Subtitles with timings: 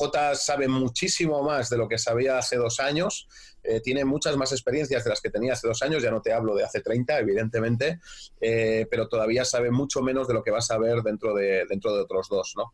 [0.00, 3.28] J sabe muchísimo más de lo que sabía hace dos años,
[3.62, 6.32] eh, tiene muchas más experiencias de las que tenía hace dos años, ya no te
[6.32, 8.00] hablo de hace 30, evidentemente,
[8.40, 11.94] eh, pero todavía sabe mucho menos de lo que va a saber dentro de, dentro
[11.94, 12.72] de otros dos, ¿no?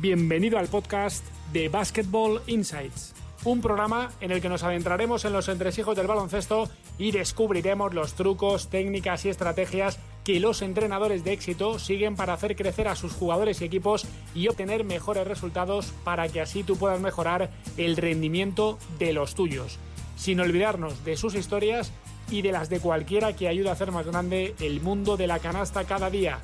[0.00, 3.14] Bienvenido al podcast de Basketball Insights,
[3.44, 6.68] un programa en el que nos adentraremos en los entresijos del baloncesto
[7.00, 12.54] y descubriremos los trucos, técnicas y estrategias que los entrenadores de éxito siguen para hacer
[12.54, 17.00] crecer a sus jugadores y equipos y obtener mejores resultados para que así tú puedas
[17.00, 19.78] mejorar el rendimiento de los tuyos,
[20.16, 21.90] sin olvidarnos de sus historias
[22.30, 25.38] y de las de cualquiera que ayude a hacer más grande el mundo de la
[25.38, 26.38] canasta cada día,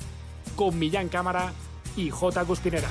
[0.55, 1.53] con Millán Cámara
[1.95, 2.43] y J.
[2.45, 2.89] Cuspinera.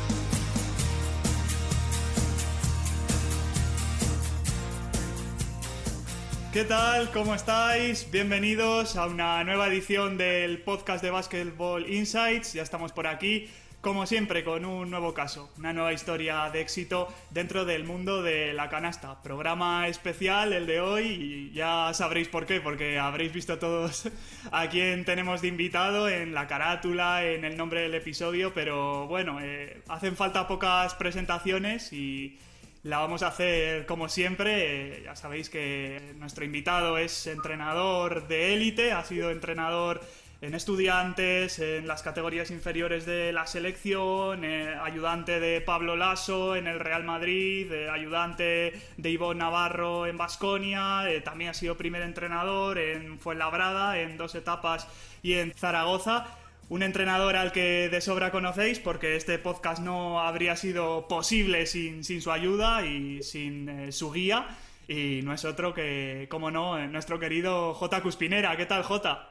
[6.56, 7.10] ¿Qué tal?
[7.10, 8.10] ¿Cómo estáis?
[8.10, 12.54] Bienvenidos a una nueva edición del podcast de Basketball Insights.
[12.54, 13.50] Ya estamos por aquí,
[13.82, 18.54] como siempre, con un nuevo caso, una nueva historia de éxito dentro del mundo de
[18.54, 19.22] la canasta.
[19.22, 24.08] Programa especial el de hoy y ya sabréis por qué, porque habréis visto todos
[24.50, 29.40] a quién tenemos de invitado en la carátula, en el nombre del episodio, pero bueno,
[29.42, 32.38] eh, hacen falta pocas presentaciones y
[32.86, 35.02] la vamos a hacer como siempre.
[35.04, 40.00] Ya sabéis que nuestro invitado es entrenador de élite, ha sido entrenador
[40.40, 46.68] en estudiantes, en las categorías inferiores de la selección, eh, ayudante de Pablo Lasso en
[46.68, 52.02] el Real Madrid, eh, ayudante de Ivonne Navarro en Basconia, eh, también ha sido primer
[52.02, 54.86] entrenador en Fuenlabrada en dos etapas
[55.22, 56.26] y en Zaragoza
[56.68, 62.02] un entrenador al que de sobra conocéis porque este podcast no habría sido posible sin,
[62.04, 64.48] su ayuda y sin eh, su guía.
[64.88, 68.02] Y no es otro que, como no, nuestro querido J.
[68.02, 68.56] Cuspinera.
[68.56, 69.28] ¿Qué tal, J?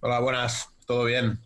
[0.00, 0.68] Hola, buenas.
[0.86, 1.38] ¿Todo bien?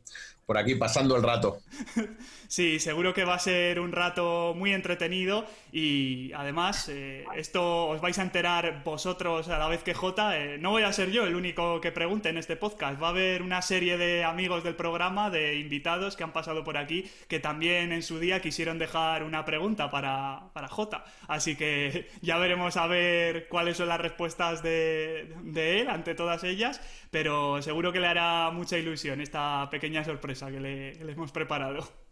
[0.46, 1.60] Por aquí pasando el rato.
[2.48, 8.00] Sí, seguro que va a ser un rato muy entretenido y además eh, esto os
[8.00, 10.38] vais a enterar vosotros a la vez que J.
[10.38, 13.02] Eh, no voy a ser yo el único que pregunte en este podcast.
[13.02, 16.76] Va a haber una serie de amigos del programa, de invitados que han pasado por
[16.76, 21.04] aquí, que también en su día quisieron dejar una pregunta para, para J.
[21.26, 25.34] Así que ya veremos a ver cuáles son las respuestas de,
[25.80, 26.80] él ante todas ellas,
[27.10, 32.05] pero seguro que le hará mucha ilusión esta pequeña sorpresa que le hemos preparado.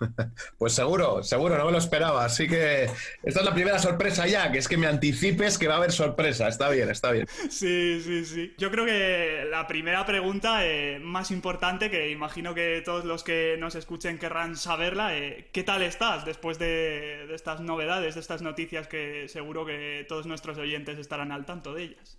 [0.58, 2.24] Pues seguro, seguro, no me lo esperaba.
[2.24, 2.84] Así que
[3.22, 5.92] esta es la primera sorpresa ya, que es que me anticipes que va a haber
[5.92, 6.48] sorpresa.
[6.48, 7.26] Está bien, está bien.
[7.50, 8.54] Sí, sí, sí.
[8.58, 13.56] Yo creo que la primera pregunta eh, más importante, que imagino que todos los que
[13.58, 18.88] nos escuchen querrán saberla, eh, ¿qué tal estás después de, estas novedades, de estas noticias
[18.88, 22.18] que seguro que todos nuestros oyentes estarán al tanto de ellas?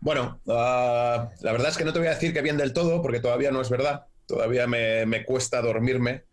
[0.00, 3.00] Bueno, ah, la verdad es que no te voy a decir que bien del todo,
[3.00, 4.06] porque todavía no es verdad.
[4.26, 6.24] Todavía me, me cuesta dormirme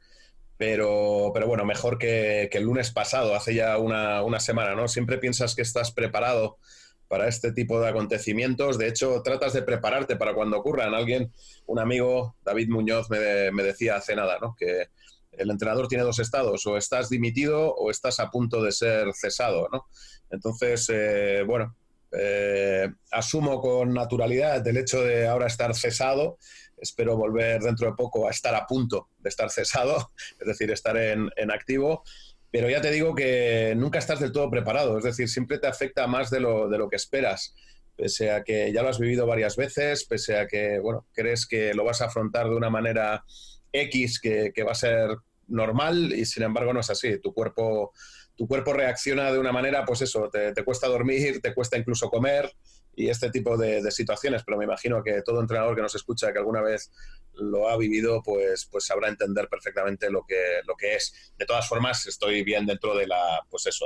[0.61, 4.87] pero, pero bueno, mejor que, el lunes pasado, hace ya una, semana, ¿no?
[4.87, 6.59] Siempre piensas que estás preparado
[7.07, 8.77] para este tipo de acontecimientos.
[8.77, 10.93] De hecho, tratas de prepararte para cuando ocurran.
[10.93, 11.33] Alguien,
[11.65, 14.55] un amigo, David Muñoz, me, me decía hace nada, ¿no?
[14.55, 14.89] Que
[15.31, 19.67] el entrenador tiene dos estados, o estás dimitido o estás a punto de ser cesado,
[19.71, 19.87] ¿no?
[20.29, 21.75] Entonces, eh, bueno,
[22.11, 26.37] eh, asumo con naturalidad el hecho de ahora estar cesado
[26.81, 30.97] espero volver dentro de poco a estar a punto de estar cesado, es decir, estar
[30.97, 32.03] en, activo.
[32.51, 36.05] Pero ya te digo que nunca estás del todo preparado, es decir, siempre te afecta
[36.07, 37.55] más de lo, de lo que esperas,
[37.95, 41.73] pese a que ya lo has vivido varias veces, pese a que, bueno, crees que
[41.73, 43.23] lo vas a afrontar de una manera
[43.71, 45.15] X que, va a ser
[45.47, 47.19] normal y sin embargo no es así.
[47.19, 47.93] Tu cuerpo,
[48.35, 52.09] tu cuerpo reacciona de una manera, pues eso, te, te cuesta dormir, te cuesta incluso
[52.09, 52.51] comer,
[52.95, 56.39] y este tipo de, situaciones, pero me imagino que todo entrenador que nos escucha que
[56.39, 56.91] alguna vez
[57.33, 61.33] lo ha vivido, pues, pues sabrá entender perfectamente lo que, lo que es.
[61.37, 63.85] De todas formas, estoy bien dentro de la, pues eso,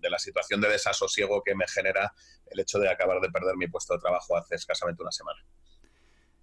[0.00, 2.12] de, la situación de desasosiego que me genera
[2.50, 5.42] el hecho de acabar de perder mi puesto de trabajo hace escasamente una semana.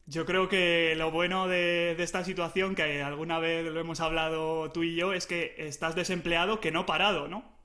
[0.08, 4.72] Yo creo que lo bueno de, de, esta situación, que alguna vez lo hemos hablado
[4.72, 7.59] tú y yo, es que estás desempleado que no parado, ¿no?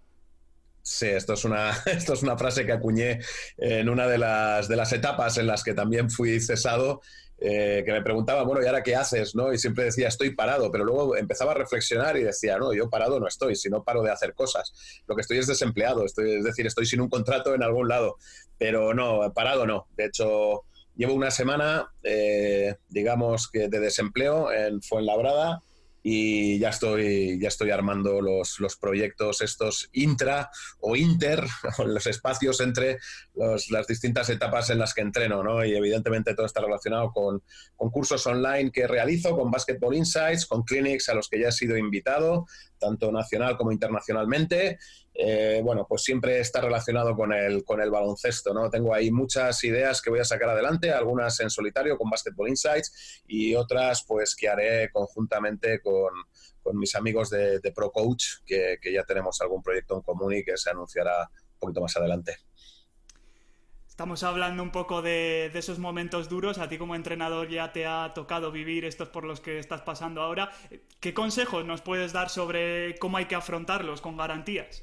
[0.87, 3.19] Sí, esto es, una, esto es una frase que acuñé
[3.57, 7.01] en una de las, de las etapas en las que también fui cesado,
[7.39, 9.35] eh, que me preguntaba, bueno, ¿y ahora qué haces?
[9.35, 9.51] ¿no?
[9.51, 13.19] Y siempre decía, estoy parado, pero luego empezaba a reflexionar y decía, no, yo parado
[13.19, 14.75] no estoy, si no paro de hacer cosas.
[15.07, 18.19] Lo que estoy es desempleado, estoy, es decir, estoy sin un contrato en algún lado,
[18.59, 19.87] pero no, parado no.
[19.97, 20.65] De hecho,
[20.97, 25.63] llevo una semana, eh, digamos que de desempleo en Fuenlabrada,
[26.07, 31.43] y ya estoy, ya estoy armando los, los proyectos estos intra o inter,
[31.87, 32.99] los espacios entre
[33.35, 35.65] las distintas etapas en las que entreno, ¿no?
[35.65, 37.43] Y evidentemente todo está relacionado con,
[37.75, 41.53] con cursos online que realizo, con Basketball Insights, con clinics a los que ya he
[41.53, 42.45] sido invitado,
[42.79, 44.79] tanto nacional como internacionalmente.
[45.17, 48.69] Eh, bueno, pues siempre está relacionado con el, con el baloncesto, ¿no?
[48.69, 53.23] Tengo ahí muchas ideas que voy a sacar adelante, algunas en solitario con Basketball Insights
[53.29, 56.11] y otras pues que haré conjuntamente con,
[56.61, 60.35] con mis amigos de, de Pro Coach, que, que ya tenemos algún proyecto en común
[60.35, 62.37] y que se anunciará un poquito más adelante.
[63.87, 66.59] Estamos hablando un poco de, de, esos momentos duros.
[66.59, 70.21] A ti como entrenador ya te ha tocado vivir estos por los que estás pasando
[70.21, 70.51] ahora.
[70.99, 74.83] ¿Qué consejos nos puedes dar sobre cómo hay que afrontarlos con garantías?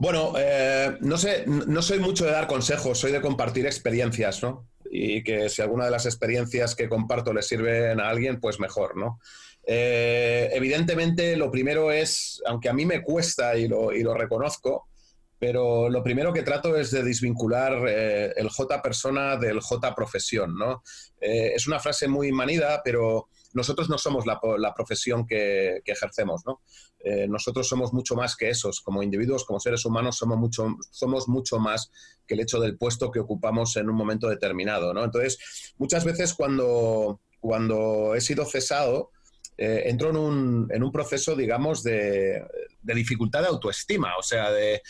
[0.00, 4.68] Bueno, eh, no sé, no soy mucho de dar consejos, soy de compartir experiencias, ¿no?
[4.88, 8.96] Y que si alguna de las experiencias que comparto le sirven a alguien, pues mejor,
[8.96, 9.18] ¿no?
[9.66, 14.86] Eh, evidentemente, lo primero es, aunque a mí me cuesta y lo, reconozco,
[15.36, 20.56] pero lo primero que trato es de desvincular eh, el J persona del J profesión,
[20.56, 20.84] ¿no?
[21.20, 26.42] Es una frase muy manida, pero nosotros no somos la, la profesión que, que, ejercemos,
[26.46, 26.60] ¿no?
[27.00, 31.28] Eh, nosotros somos mucho más que esos, como individuos, como seres humanos, somos mucho, somos
[31.28, 31.90] mucho más
[32.26, 35.04] que el hecho del puesto que ocupamos en un momento determinado, ¿no?
[35.04, 35.38] Entonces,
[35.78, 39.10] muchas veces cuando, cuando he sido cesado,
[39.56, 42.44] eh, entro en un, en un, proceso, digamos, de,
[42.82, 44.82] de, dificultad de autoestima, o sea, de,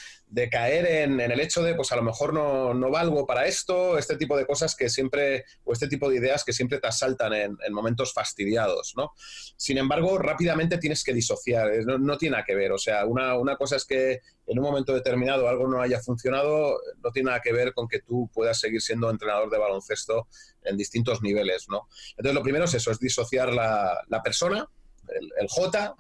[0.50, 4.17] caer en, el hecho de, pues a lo mejor no, no, valgo para esto, este
[4.17, 7.56] tipo de cosas que siempre, o este tipo de ideas que siempre te asaltan en,
[7.64, 9.12] en momentos fastidiados, ¿no?
[9.56, 13.37] Sin embargo, rápidamente tienes que disociar, no, no tiene nada que ver, o sea, una,
[13.37, 17.40] una, cosa es que en un momento determinado algo no haya funcionado, no tiene nada
[17.40, 20.29] que ver con que tú puedas seguir siendo entrenador de baloncesto
[20.62, 21.88] en distintos niveles, ¿no?
[22.11, 24.69] Entonces, lo primero es eso, es disociar la, la persona,
[25.08, 25.94] el, el J,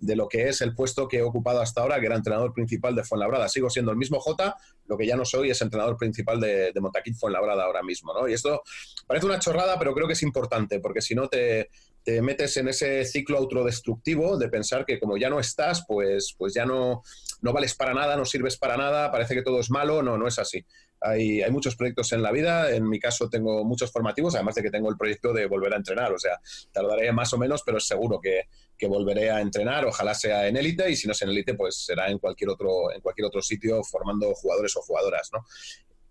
[0.00, 2.94] de lo que es el puesto que he ocupado hasta ahora, que era entrenador principal
[2.94, 3.48] de Fuenlabrada.
[3.48, 4.56] Sigo siendo el mismo J,
[4.86, 8.12] lo que ya no soy es entrenador principal de, de Fuenlabrada ahora mismo.
[8.12, 8.28] ¿no?
[8.28, 8.62] Y esto
[9.06, 11.70] parece una chorrada, pero creo que es importante, porque si no te,
[12.06, 16.54] te metes en ese ciclo autodestructivo de pensar que como ya no estás, pues, pues
[16.54, 17.02] ya no,
[17.42, 20.02] no vales para nada, no sirves para nada, parece que todo es malo.
[20.02, 20.64] No, no es así.
[21.00, 24.62] Hay, hay, muchos proyectos en la vida, en mi caso tengo muchos formativos, además de
[24.62, 26.40] que tengo el proyecto de volver a entrenar, o sea,
[26.72, 28.44] tardaré más o menos, pero es seguro que,
[28.78, 31.84] que volveré a entrenar, ojalá sea en élite y si no es en élite, pues
[31.84, 35.44] será en cualquier otro, en cualquier otro sitio formando jugadores o jugadoras, ¿no?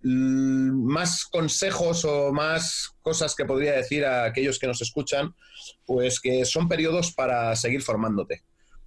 [0.06, 5.34] más consejos o más cosas que podría decir a aquellos que nos escuchan,
[5.84, 8.44] pues que son periodos para seguir formándote.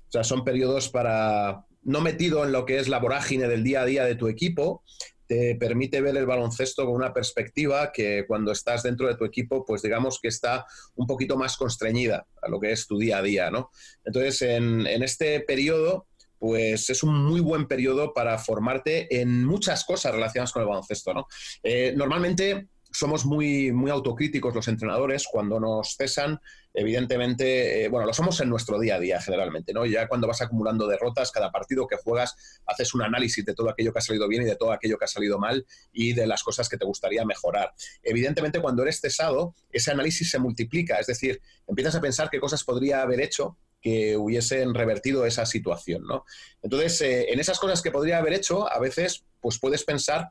[0.08, 3.82] O sea, son periodos para, no metido en lo que es la vorágine del día
[3.82, 4.82] a día de tu equipo,
[5.26, 9.64] te permite ver el baloncesto con una perspectiva que cuando estás dentro de tu equipo,
[9.64, 10.64] pues digamos que está
[10.94, 13.70] un poquito más constreñida a lo que es tu día a día, ¿no?
[14.04, 16.06] Entonces, en, en este periodo,
[16.38, 21.12] pues es un muy buen periodo para formarte en muchas cosas relacionadas con el baloncesto,
[21.12, 21.26] ¿no?
[21.62, 26.40] Eh, normalmente somos muy, muy autocríticos los entrenadores cuando nos cesan.
[26.72, 29.84] Evidentemente, eh, bueno, lo somos en nuestro día a día generalmente, ¿no?
[29.84, 33.92] Ya cuando vas acumulando derrotas, cada partido que juegas, haces un análisis de todo aquello
[33.92, 36.42] que ha salido bien y de todo aquello que ha salido mal y de las
[36.42, 37.72] cosas que te gustaría mejorar.
[38.02, 42.64] Evidentemente, cuando eres cesado, ese análisis se multiplica, es decir, empiezas a pensar qué cosas
[42.64, 46.24] podría haber hecho que hubiesen revertido esa situación, ¿no?
[46.62, 50.28] Entonces, eh, en esas cosas que podría haber hecho, a veces, pues puedes pensar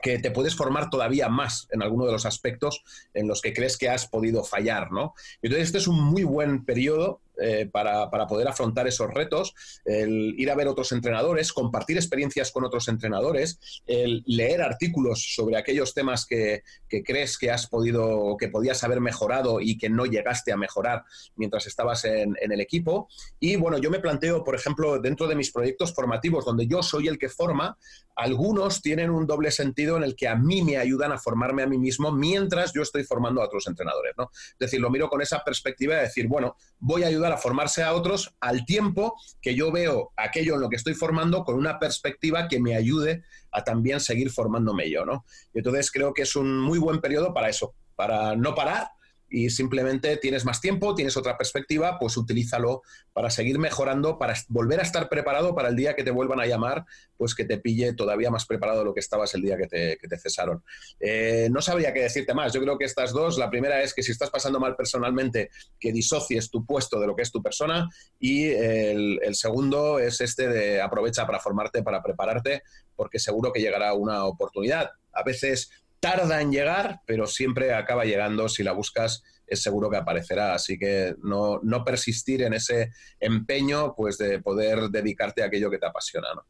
[0.00, 2.82] que te puedes formar todavía más en alguno de los aspectos
[3.14, 5.14] en los que crees que has podido fallar, ¿no?
[5.42, 9.54] Entonces, este es un muy buen periodo eh, para, poder afrontar esos retos,
[9.84, 15.56] el ir a ver otros entrenadores, compartir experiencias con otros entrenadores, el leer artículos sobre
[15.56, 20.52] aquellos temas que, crees que has podido, que podías haber mejorado y que no llegaste
[20.52, 21.04] a mejorar
[21.36, 23.08] mientras estabas en, en, el equipo.
[23.38, 27.08] Y bueno, yo me planteo, por ejemplo, dentro de mis proyectos formativos, donde yo soy
[27.08, 27.78] el que forma,
[28.18, 31.68] algunos tienen un doble sentido en el que a mí me ayudan a formarme a
[31.68, 34.30] mí mismo mientras yo estoy formando a otros entrenadores, ¿no?
[34.34, 37.82] Es decir, lo miro con esa perspectiva de decir, bueno, voy a ayudar a formarse
[37.82, 41.78] a otros al tiempo que yo veo aquello en lo que estoy formando con una
[41.78, 45.24] perspectiva que me ayude a también seguir formándome yo, ¿no?
[45.54, 48.90] Y entonces creo que es un muy buen periodo para eso, para no parar
[49.30, 52.82] y simplemente tienes más tiempo, tienes otra perspectiva, pues utilízalo
[53.12, 56.46] para seguir mejorando, para volver a estar preparado para el día que te vuelvan a
[56.46, 56.84] llamar,
[57.16, 60.18] pues que te pille todavía más preparado de lo que estabas el día que te,
[60.18, 60.64] cesaron.
[61.00, 62.52] Eh, no sabría qué decirte más.
[62.52, 65.92] Yo creo que estas dos, la primera es que si estás pasando mal personalmente, que
[65.92, 70.48] disocies tu puesto de lo que es tu persona y el, el segundo es este
[70.48, 72.62] de aprovecha para formarte, para prepararte,
[72.96, 74.90] porque seguro que llegará una oportunidad.
[75.12, 75.70] A veces
[76.00, 78.48] tarda en llegar, pero siempre acaba llegando.
[78.48, 80.54] Si la buscas, es seguro que aparecerá.
[80.54, 85.78] Así que no, no persistir en ese empeño pues, de poder dedicarte a aquello que
[85.78, 86.28] te apasiona.
[86.34, 86.44] ¿no?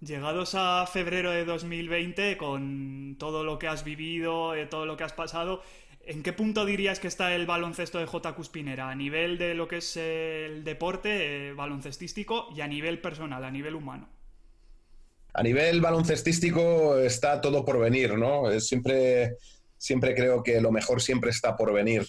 [0.00, 5.04] Llegados a febrero de 2020, con todo lo que has vivido, eh, todo lo que
[5.04, 5.62] has pasado,
[6.00, 8.34] ¿en qué punto dirías que está el baloncesto de J.
[8.34, 8.90] Cuspinera?
[8.90, 13.50] A nivel de lo que es el deporte eh, baloncestístico y a nivel personal, a
[13.50, 14.10] nivel humano.
[15.34, 18.48] A nivel baloncestístico está todo por venir, ¿no?
[18.60, 19.36] Siempre,
[19.76, 22.06] siempre creo que lo mejor siempre está por venir.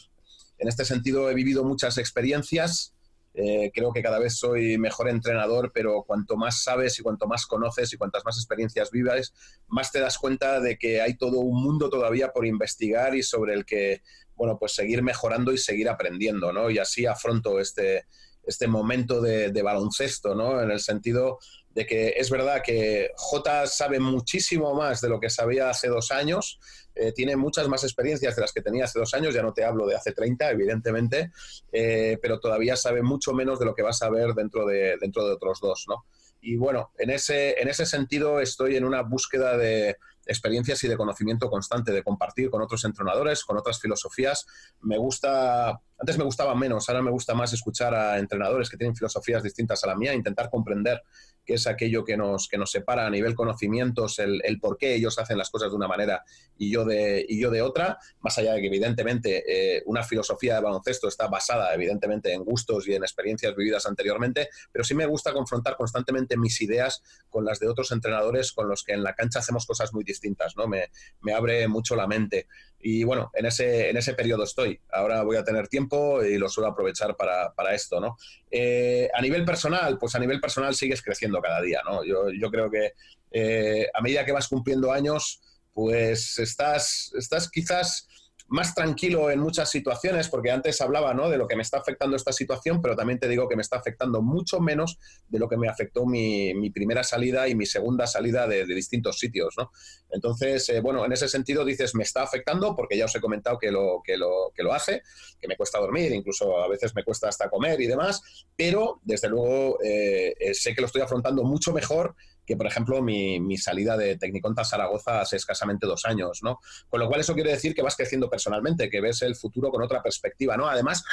[0.57, 2.95] En este sentido he vivido muchas experiencias
[3.37, 7.45] eh, creo que cada vez soy mejor entrenador, pero cuanto más sabes y cuanto más
[7.45, 9.33] conoces y cuantas más experiencias vivas,
[9.67, 13.53] más te das cuenta de que hay todo un mundo todavía por investigar y sobre
[13.53, 14.01] el que,
[14.35, 16.69] bueno, pues seguir mejorando y seguir aprendiendo, ¿no?
[16.69, 18.05] Y así afronto este,
[18.43, 20.61] este momento de, de baloncesto, ¿no?
[20.61, 21.39] En el sentido
[21.75, 26.09] de que es verdad que J sabe muchísimo más de lo que sabía hace dos
[26.11, 26.59] años,
[26.95, 29.65] eh, tiene muchas más experiencias de las que tenía hace dos años, ya no te
[29.65, 31.31] hablo de hace 30, evidentemente,
[31.73, 35.27] eh, pero todavía sabe mucho menos de lo que va a saber dentro de, dentro
[35.27, 36.05] de otros dos, ¿no?
[36.39, 40.97] Y bueno, en ese, en ese sentido estoy en una búsqueda de, experiencias y de
[40.97, 44.45] conocimiento constante, de compartir con otros entrenadores, con otras filosofías.
[44.81, 48.95] Me gusta, antes me gustaba menos, ahora me gusta más escuchar a entrenadores que tienen
[48.95, 51.03] filosofías distintas a la mía, intentar comprender
[51.45, 54.95] qué es aquello que nos, que nos separa a nivel conocimientos, el, el por qué
[54.95, 56.23] ellos hacen las cosas de una manera
[56.57, 60.55] y yo de, y yo de otra, más allá de que evidentemente eh, una filosofía
[60.55, 65.05] de baloncesto está basada evidentemente en gustos y en experiencias vividas anteriormente, pero sí me
[65.05, 69.13] gusta confrontar constantemente mis ideas con las de otros entrenadores con los que en la
[69.13, 70.67] cancha hacemos cosas muy distintas ¿no?
[70.67, 70.89] Me,
[71.33, 72.47] abre mucho la mente.
[72.79, 74.79] Y bueno, en ese, en ese periodo estoy.
[74.91, 75.84] Ahora voy a tener tiempo
[76.25, 78.17] y lo suelo aprovechar para, esto, ¿no?
[78.49, 82.03] Eh, a nivel personal, pues a nivel personal sigues creciendo cada día, ¿no?
[82.03, 82.93] Yo, creo que
[83.31, 85.41] eh, a medida que vas cumpliendo años,
[85.73, 88.07] pues estás, estás quizás
[88.47, 91.29] más tranquilo en muchas situaciones, porque antes hablaba ¿no?
[91.29, 93.77] de lo que me está afectando esta situación, pero también te digo que me está
[93.77, 98.47] afectando mucho menos de lo que me afectó mi, primera salida y mi segunda salida
[98.47, 99.55] de, distintos sitios.
[99.57, 99.71] ¿no?
[100.09, 103.57] Entonces, eh, bueno, en ese sentido dices, me está afectando, porque ya os he comentado
[103.57, 105.01] que lo, que lo, que lo hace,
[105.39, 108.21] que me cuesta dormir, incluso a veces me cuesta hasta comer y demás,
[108.55, 113.01] pero desde luego eh, eh, sé que lo estoy afrontando mucho mejor que, por ejemplo,
[113.01, 116.59] mi, salida de Tecniconta Zaragoza hace escasamente dos años, ¿no?
[116.89, 119.81] Con lo cual eso quiere decir que vas creciendo personalmente, que ves el futuro con
[119.81, 120.67] otra perspectiva, ¿no?
[120.67, 121.03] Además,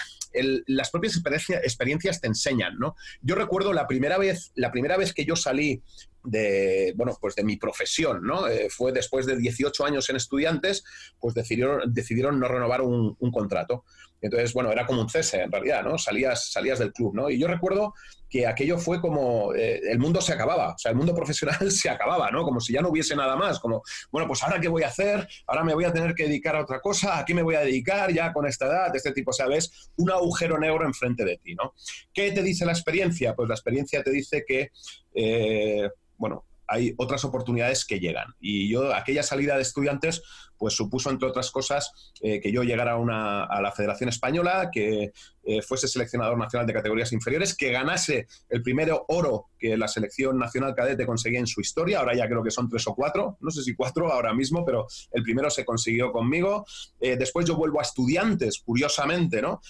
[0.66, 1.20] las propias
[1.64, 2.96] experiencias te enseñan, ¿no?
[3.20, 5.82] Yo recuerdo la primera vez, la primera vez que yo salí
[6.24, 8.46] de, bueno, pues de mi profesión, ¿no?
[8.46, 10.84] Eh, fue después de 18 años en estudiantes,
[11.18, 13.84] pues decidieron, decidieron no renovar un, contrato.
[14.22, 15.98] Entonces, bueno, era como un cese en realidad, ¿no?
[15.98, 17.28] Salías, salías del club, ¿no?
[17.28, 17.92] Y yo recuerdo
[18.30, 21.90] que aquello fue como eh, el mundo se acababa, o sea, el mundo profesional se
[21.90, 22.44] acababa, ¿no?
[22.44, 25.28] Como si ya no hubiese nada más, como, bueno, pues ahora qué voy a hacer,
[25.46, 27.60] ahora me voy a tener que dedicar a otra cosa, ¿a qué me voy a
[27.60, 28.94] dedicar ya con esta edad?
[28.94, 29.90] Este tipo, ¿sabes?
[29.96, 31.74] Un agujero negro enfrente de ti, ¿no?
[32.14, 33.34] ¿Qué te dice la experiencia?
[33.34, 34.70] Pues la experiencia te dice que,
[35.14, 38.34] eh, bueno, hay otras oportunidades que llegan.
[38.40, 40.22] Y yo, aquella salida de estudiantes,
[40.62, 41.90] pues supuso, entre otras cosas,
[42.20, 45.10] eh, que yo llegara a, la Federación Española, que
[45.42, 50.38] eh, fuese seleccionador nacional de categorías inferiores, que ganase el primero oro que la selección
[50.38, 53.50] nacional cadete conseguía en su historia, ahora ya creo que son tres o cuatro, no
[53.50, 56.64] sé si cuatro ahora mismo, pero el primero se consiguió conmigo.
[57.00, 59.60] Eh, después yo vuelvo a estudiantes, curiosamente, ¿no?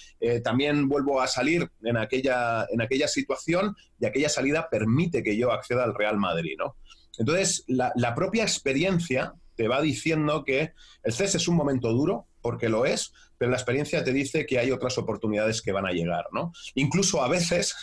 [0.43, 5.51] también vuelvo a salir en aquella, en aquella situación y aquella salida permite que yo
[5.51, 6.75] acceda al Real Madrid, ¿no?
[7.17, 12.69] Entonces, la propia experiencia te va diciendo que el CES es un momento duro, porque
[12.69, 16.25] lo es, pero la experiencia te dice que hay otras oportunidades que van a llegar,
[16.31, 16.51] ¿no?
[16.75, 17.75] Incluso a veces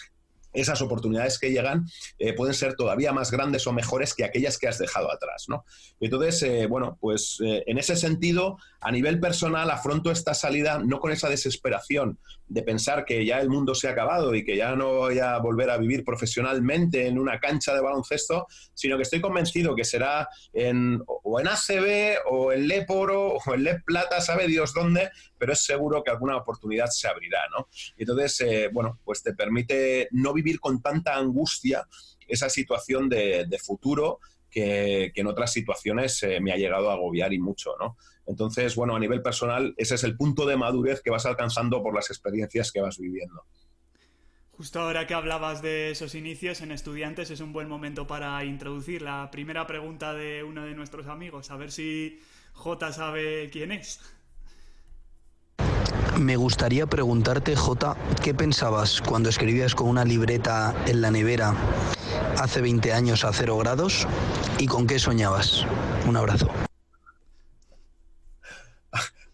[0.52, 1.86] esas oportunidades que llegan
[2.18, 5.64] eh, pueden ser todavía más grandes o mejores que aquellas que has dejado atrás, ¿no?
[6.00, 11.00] Entonces, eh, bueno, pues eh, en ese sentido, a nivel personal, afronto esta salida no
[11.00, 14.74] con esa desesperación de pensar que ya el mundo se ha acabado y que ya
[14.74, 19.20] no voy a volver a vivir profesionalmente en una cancha de baloncesto, sino que estoy
[19.20, 24.46] convencido que será en, o en ACB o en Leporo o en Lep Plata, sabe
[24.46, 27.68] Dios dónde, pero es seguro que alguna oportunidad se abrirá, ¿no?
[27.96, 31.86] Entonces, bueno, pues te permite no vivir con tanta angustia
[32.26, 34.20] esa situación de, futuro
[34.50, 37.96] que, en otras situaciones eh, me ha llegado a agobiar y mucho, ¿no?
[38.30, 41.92] Entonces, bueno, a nivel personal, ese es el punto de madurez que vas alcanzando por
[41.92, 43.42] las experiencias que vas viviendo.
[44.52, 49.02] Justo ahora que hablabas de esos inicios en estudiantes, es un buen momento para introducir
[49.02, 52.20] la primera pregunta de uno de nuestros amigos, a ver si
[52.52, 54.00] J sabe quién es.
[56.16, 61.54] Me gustaría preguntarte, J, ¿qué pensabas cuando escribías con una libreta en la nevera
[62.38, 64.06] hace 20 años a cero grados
[64.58, 65.64] y con qué soñabas?
[66.06, 66.48] Un abrazo.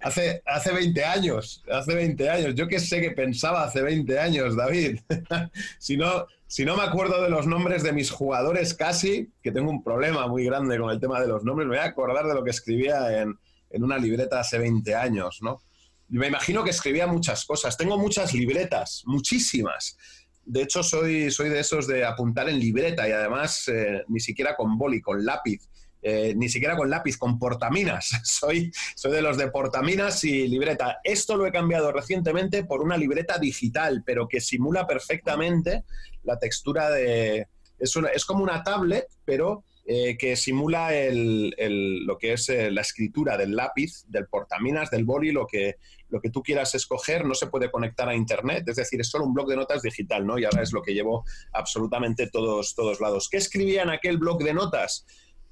[0.06, 2.54] Hace, hace 20 años, hace 20 años.
[2.54, 5.00] Yo qué sé que pensaba hace 20 años, David.
[5.78, 9.70] si, no, si no me acuerdo de los nombres de mis jugadores casi, que tengo
[9.70, 12.34] un problema muy grande con el tema de los nombres, me voy a acordar de
[12.34, 13.36] lo que escribía en,
[13.70, 15.60] en una libreta hace 20 años, ¿no?
[16.08, 17.76] Me imagino que escribía muchas cosas.
[17.76, 19.98] Tengo muchas libretas, muchísimas.
[20.44, 24.54] De hecho, soy, soy de esos de apuntar en libreta y además eh, ni siquiera
[24.54, 25.68] con boli, con lápiz.
[26.08, 28.10] Eh, ni siquiera con lápiz, con portaminas.
[28.22, 31.00] soy, soy de los de portaminas y libreta.
[31.02, 35.82] Esto lo he cambiado recientemente por una libreta digital, pero que simula perfectamente
[36.22, 37.48] la textura de...
[37.80, 43.56] Es, es como una tablet, pero eh, que simula lo que es la escritura del
[43.56, 45.74] lápiz, del portaminas, del boli, lo que,
[46.08, 49.24] lo que tú quieras escoger, no se puede conectar a Internet, es decir, es solo
[49.24, 50.38] un blog de notas digital, ¿no?
[50.38, 53.28] Y ahora es lo que llevo absolutamente todos, todos lados.
[53.28, 55.04] ¿Qué escribía en aquel blog de notas?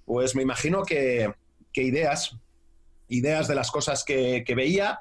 [0.05, 1.33] Pues me imagino que,
[1.75, 2.37] ideas,
[3.09, 5.01] ideas de las cosas que, veía,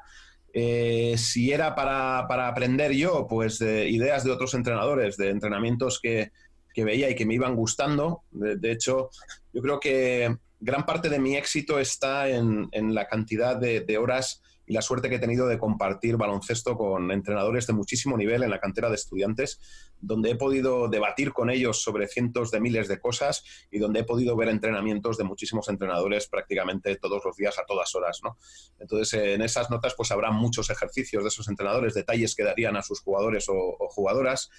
[0.53, 6.31] eh, si era para, aprender yo, pues ideas de otros entrenadores, de entrenamientos que,
[6.75, 8.23] veía y que me iban gustando.
[8.31, 9.09] De, hecho,
[9.53, 14.73] yo creo que gran parte de mi éxito está en, la cantidad de horas y
[14.73, 18.59] la suerte que he tenido de compartir baloncesto con entrenadores de muchísimo nivel en la
[18.59, 19.59] cantera de estudiantes,
[19.99, 24.03] donde he podido debatir con ellos sobre cientos de miles de cosas y donde he
[24.03, 28.19] podido ver entrenamientos de muchísimos entrenadores prácticamente todos los días a todas horas.
[28.23, 28.37] ¿no?
[28.79, 32.81] Entonces, en esas notas pues habrá muchos ejercicios de esos entrenadores, detalles que darían a
[32.81, 34.49] sus jugadores o, o jugadoras.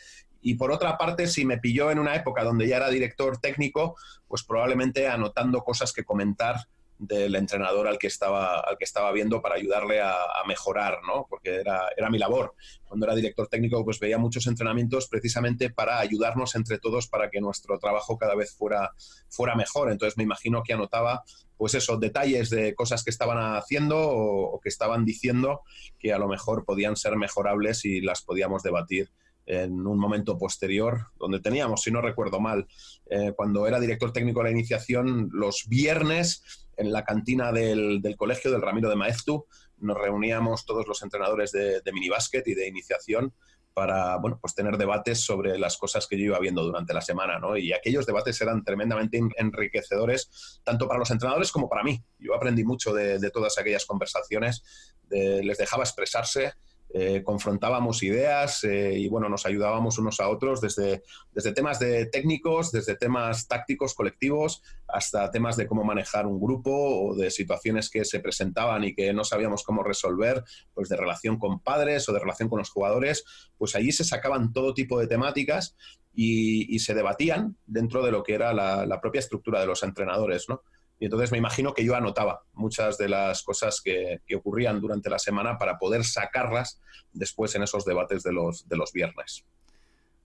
[0.40, 3.96] Y por otra parte, si me pilló en una época donde ya era director técnico,
[4.28, 6.56] pues probablemente anotando cosas que comentar
[6.98, 11.26] del entrenador al que estaba, al que estaba viendo para ayudarle a, mejorar, ¿no?
[11.28, 12.54] Porque era, era, mi labor.
[12.84, 17.40] Cuando era director técnico, pues veía muchos entrenamientos precisamente para ayudarnos entre todos para que
[17.40, 18.92] nuestro trabajo cada vez fuera,
[19.28, 19.90] fuera mejor.
[19.90, 21.24] Entonces me imagino que anotaba
[21.56, 25.62] pues esos detalles de cosas que estaban haciendo o, que estaban diciendo
[25.98, 29.10] que a lo mejor podían ser mejorables y las podíamos debatir
[29.46, 32.66] en un momento posterior, donde teníamos, si no recuerdo mal,
[33.10, 38.50] eh, cuando era director técnico de la iniciación, los viernes en la cantina del, colegio
[38.50, 39.46] del Ramiro de Maeztu
[39.78, 43.34] nos reuníamos todos los entrenadores de, de minibásquet y de iniciación
[43.74, 47.38] para bueno, pues tener debates sobre las cosas que yo iba viendo durante la semana.
[47.38, 47.56] ¿no?
[47.56, 52.02] Y aquellos debates eran tremendamente enriquecedores, tanto para los entrenadores como para mí.
[52.18, 54.62] Yo aprendí mucho de, todas aquellas conversaciones,
[55.10, 56.54] les dejaba expresarse,
[56.96, 61.02] eh, confrontábamos ideas eh, y bueno, nos ayudábamos unos a otros desde,
[61.32, 66.70] desde temas de técnicos, desde temas tácticos colectivos, hasta temas de cómo manejar un grupo
[66.70, 71.36] o de situaciones que se presentaban y que no sabíamos cómo resolver, pues de relación
[71.36, 73.24] con padres o de relación con los jugadores,
[73.58, 75.74] pues allí se sacaban todo tipo de temáticas
[76.14, 80.48] y, se debatían dentro de lo que era la, la propia estructura de los entrenadores,
[80.48, 80.62] ¿no?
[81.04, 85.18] Y entonces me imagino que yo anotaba muchas de las cosas que, ocurrían durante la
[85.18, 86.80] semana para poder sacarlas
[87.12, 89.44] después en esos debates de los, de los viernes.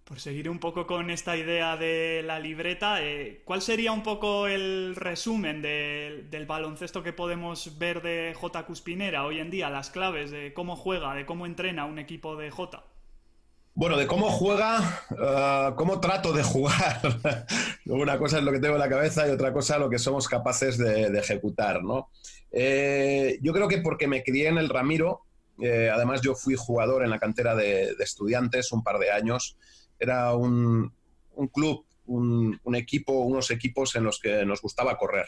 [0.05, 4.47] Por seguir un poco con esta idea de la libreta, eh, ¿cuál sería un poco
[4.47, 8.65] el resumen del baloncesto que podemos ver de J.
[8.65, 9.69] Cuspinera hoy en día?
[9.69, 12.85] Las claves de cómo juega, de cómo entrena un equipo de J.
[13.79, 16.99] Bueno, de cómo juega, uh, cómo trato de jugar.
[17.85, 20.27] Una cosa es lo que tengo en la cabeza y otra cosa lo que somos
[20.27, 22.09] capaces de, ejecutar, ¿no?
[22.51, 25.21] Eh, yo creo que porque me crié en el Ramiro,
[25.61, 29.55] eh, además yo fui jugador en la cantera de, estudiantes un par de años,
[29.97, 30.91] era un,
[31.53, 35.27] club, un, equipo, unos equipos en los que nos gustaba correr.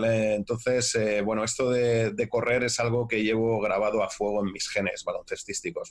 [0.00, 4.68] Entonces, eh, bueno, esto de, correr es algo que llevo grabado a fuego en mis
[4.68, 5.90] genes baloncestísticos.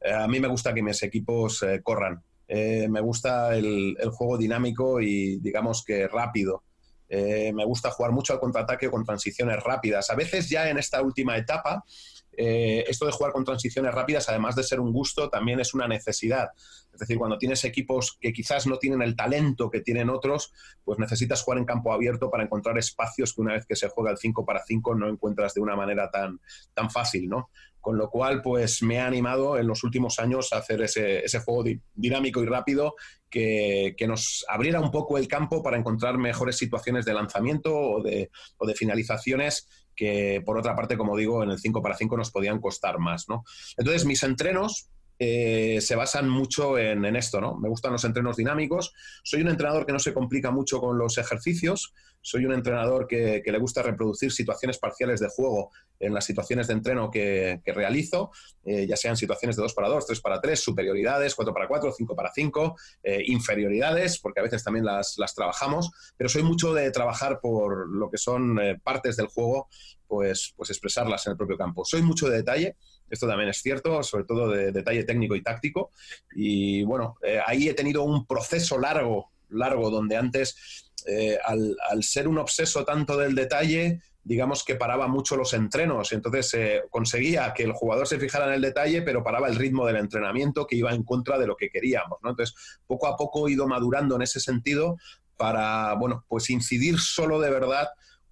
[0.00, 2.22] Eh, a mí me gusta que mis equipos eh, corran.
[2.48, 6.64] me gusta el, juego dinámico y, digamos que rápido.
[7.08, 10.10] me gusta jugar mucho al contraataque con transiciones rápidas.
[10.10, 11.84] A veces ya en esta última etapa
[12.40, 15.88] eh, esto de jugar con transiciones rápidas, además de ser un gusto, también es una
[15.88, 16.50] necesidad.
[16.92, 20.52] Es decir, cuando tienes equipos que quizás no tienen el talento que tienen otros,
[20.84, 24.12] pues necesitas jugar en campo abierto para encontrar espacios que una vez que se juega
[24.12, 26.40] el 5 para 5 no encuentras de una manera tan,
[26.74, 27.50] tan fácil, ¿no?
[27.80, 31.64] Con lo cual, pues me ha animado en los últimos años a hacer ese, juego
[31.94, 32.94] dinámico y rápido
[33.28, 38.30] que, nos abriera un poco el campo para encontrar mejores situaciones de lanzamiento o de,
[38.58, 42.30] o de finalizaciones que por otra parte, como digo, en el 5 para 5 nos
[42.30, 43.28] podían costar más.
[43.28, 43.44] ¿no?
[43.76, 44.88] Entonces, mis entrenos
[45.20, 47.56] eh, se basan mucho en, esto, ¿no?
[47.56, 48.92] Me gustan los entrenos dinámicos.
[49.24, 51.92] Soy un entrenador que no se complica mucho con los ejercicios.
[52.20, 56.74] Soy un entrenador que, le gusta reproducir situaciones parciales de juego en las situaciones de
[56.74, 58.30] entreno que, realizo,
[58.64, 61.92] eh, ya sean situaciones de 2 para 2, 3 para 3, superioridades, 4 para 4,
[61.96, 66.90] 5 para 5, eh, inferioridades, porque a veces también las, trabajamos, pero soy mucho de
[66.90, 69.68] trabajar por lo que son partes del juego,
[70.06, 71.84] pues, pues expresarlas en el propio campo.
[71.84, 72.76] Soy mucho de detalle,
[73.10, 75.92] esto también es cierto, sobre todo de detalle técnico y táctico.
[76.34, 82.28] Y bueno, eh, ahí he tenido un proceso largo, largo, donde antes, eh, al, ser
[82.28, 86.12] un obseso tanto del detalle, digamos que paraba mucho los entrenos.
[86.12, 89.86] Entonces eh, conseguía que el jugador se fijara en el detalle, pero paraba el ritmo
[89.86, 92.18] del entrenamiento que iba en contra de lo que queríamos.
[92.22, 92.30] ¿no?
[92.30, 92.54] Entonces,
[92.86, 94.98] poco a poco he ido madurando en ese sentido
[95.36, 97.88] para, bueno, pues incidir solo de verdad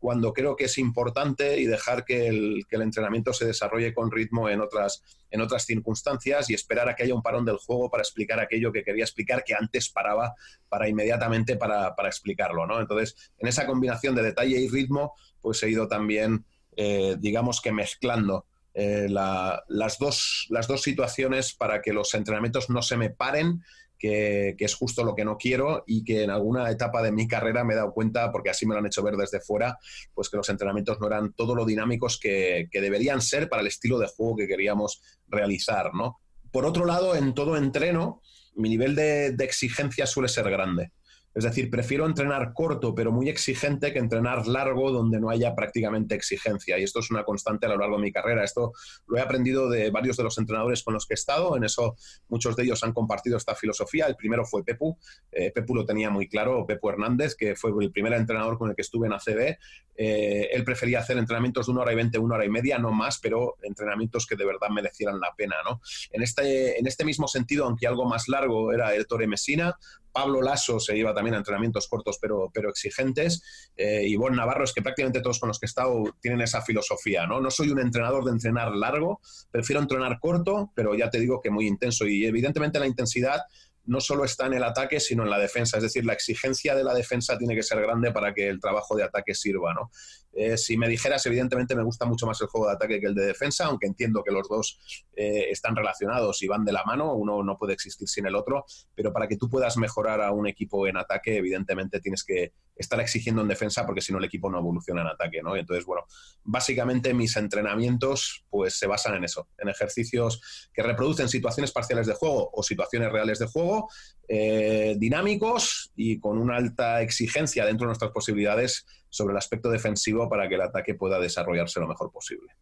[0.06, 4.60] cuando creo que es importante y dejar que el, entrenamiento se desarrolle con ritmo en
[4.60, 8.38] otras, en otras circunstancias y esperar a que haya un parón del juego para explicar
[8.38, 10.36] aquello que quería explicar que antes paraba
[10.68, 12.68] para inmediatamente para, explicarlo.
[12.68, 12.80] ¿no?
[12.80, 16.44] Entonces, en esa combinación de detalle y ritmo, pues he ido también,
[16.76, 22.80] eh, digamos que mezclando eh, las, dos, las dos situaciones para que los entrenamientos no
[22.80, 23.64] se me paren
[23.98, 27.64] que, es justo lo que no quiero y que en alguna etapa de mi carrera
[27.64, 29.78] me he dado cuenta, porque así me lo han hecho ver desde fuera,
[30.14, 33.98] pues que los entrenamientos no eran todo lo dinámicos que, deberían ser para el estilo
[33.98, 36.20] de juego que queríamos realizar, ¿no?
[36.52, 38.20] Por otro lado, en todo entreno,
[38.54, 40.92] mi nivel de exigencia suele ser grande.
[41.36, 46.14] Es decir, prefiero entrenar corto pero muy exigente que entrenar largo donde no haya prácticamente
[46.14, 46.78] exigencia.
[46.78, 48.42] Y esto es una constante a lo largo de mi carrera.
[48.42, 48.72] Esto
[49.06, 51.54] lo he aprendido de varios de los entrenadores con los que he estado.
[51.54, 51.94] En eso
[52.28, 54.06] muchos de ellos han compartido esta filosofía.
[54.06, 54.96] El primero fue Pepu.
[55.30, 58.74] Eh, Pepu lo tenía muy claro, Pepu Hernández, que fue el primer entrenador con el
[58.74, 59.58] que estuve en ACB.
[59.98, 62.92] Eh, él prefería hacer entrenamientos de una hora y veinte, una hora y media, no
[62.92, 65.56] más, pero entrenamientos que de verdad merecieran la pena.
[65.68, 65.82] ¿no?
[66.12, 69.76] En, este, este mismo sentido, aunque algo más largo, era el Torre Messina,
[70.16, 73.70] Pablo Lasso se iba también a entrenamientos cortos pero, pero exigentes.
[73.76, 77.26] Eh, Bon Navarro es que prácticamente todos con los que he estado tienen esa filosofía.
[77.26, 77.38] ¿no?
[77.38, 81.50] no soy un entrenador de entrenar largo, prefiero entrenar corto, pero ya te digo que
[81.50, 82.06] muy intenso.
[82.06, 83.42] Y evidentemente la intensidad
[83.86, 85.76] no solo está en el ataque, sino en la defensa.
[85.76, 88.96] Es decir, la exigencia de la defensa tiene que ser grande para que el trabajo
[88.96, 89.72] de ataque sirva.
[89.74, 89.90] ¿no?
[90.32, 93.14] Eh, si me dijeras, evidentemente me gusta mucho más el juego de ataque que el
[93.14, 94.78] de defensa, aunque entiendo que los dos
[95.14, 98.64] eh, están relacionados y van de la mano, uno no puede existir sin el otro,
[98.94, 103.00] pero para que tú puedas mejorar a un equipo en ataque, evidentemente tienes que estar
[103.00, 105.56] exigiendo en defensa porque si no el equipo no evoluciona en ataque, ¿no?
[105.56, 106.04] entonces, bueno,
[106.44, 112.14] básicamente mis entrenamientos pues se basan en eso, en ejercicios que reproducen situaciones parciales de
[112.14, 113.88] juego o situaciones reales de juego,
[114.28, 120.28] eh, dinámicos y con una alta exigencia dentro de nuestras posibilidades sobre el aspecto defensivo
[120.28, 122.52] para que el ataque pueda desarrollarse lo mejor posible.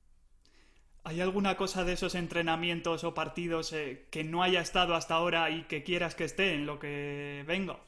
[1.07, 5.51] ¿Hay alguna cosa de esos entrenamientos o partidos eh, que no haya estado hasta ahora
[5.51, 7.79] y que quieras que esté en lo que venga?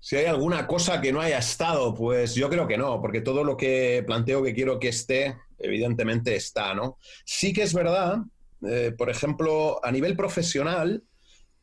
[0.00, 3.44] Si hay alguna cosa que no haya estado, pues yo creo que no, porque todo
[3.44, 6.98] lo que planteo que quiero que esté, evidentemente está, ¿no?
[7.24, 8.18] Sí que es verdad,
[8.66, 11.04] eh, por ejemplo, a nivel profesional,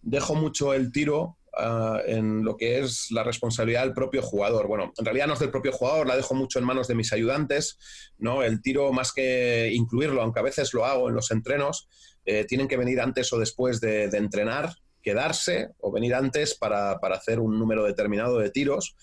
[0.01, 4.67] dejo mucho el tiro Ah, en lo que es la responsabilidad del propio jugador.
[4.67, 7.11] Bueno, en realidad no es del propio jugador, la dejo mucho en manos de mis
[7.13, 7.79] ayudantes,
[8.19, 8.43] ¿no?
[8.43, 11.87] El tiro, más que incluirlo, aunque a veces lo hago en los entrenos,
[12.25, 14.75] eh, tienen que venir antes o después de, entrenar,
[15.07, 18.97] quedarse o venir antes para, hacer un número determinado de tiros.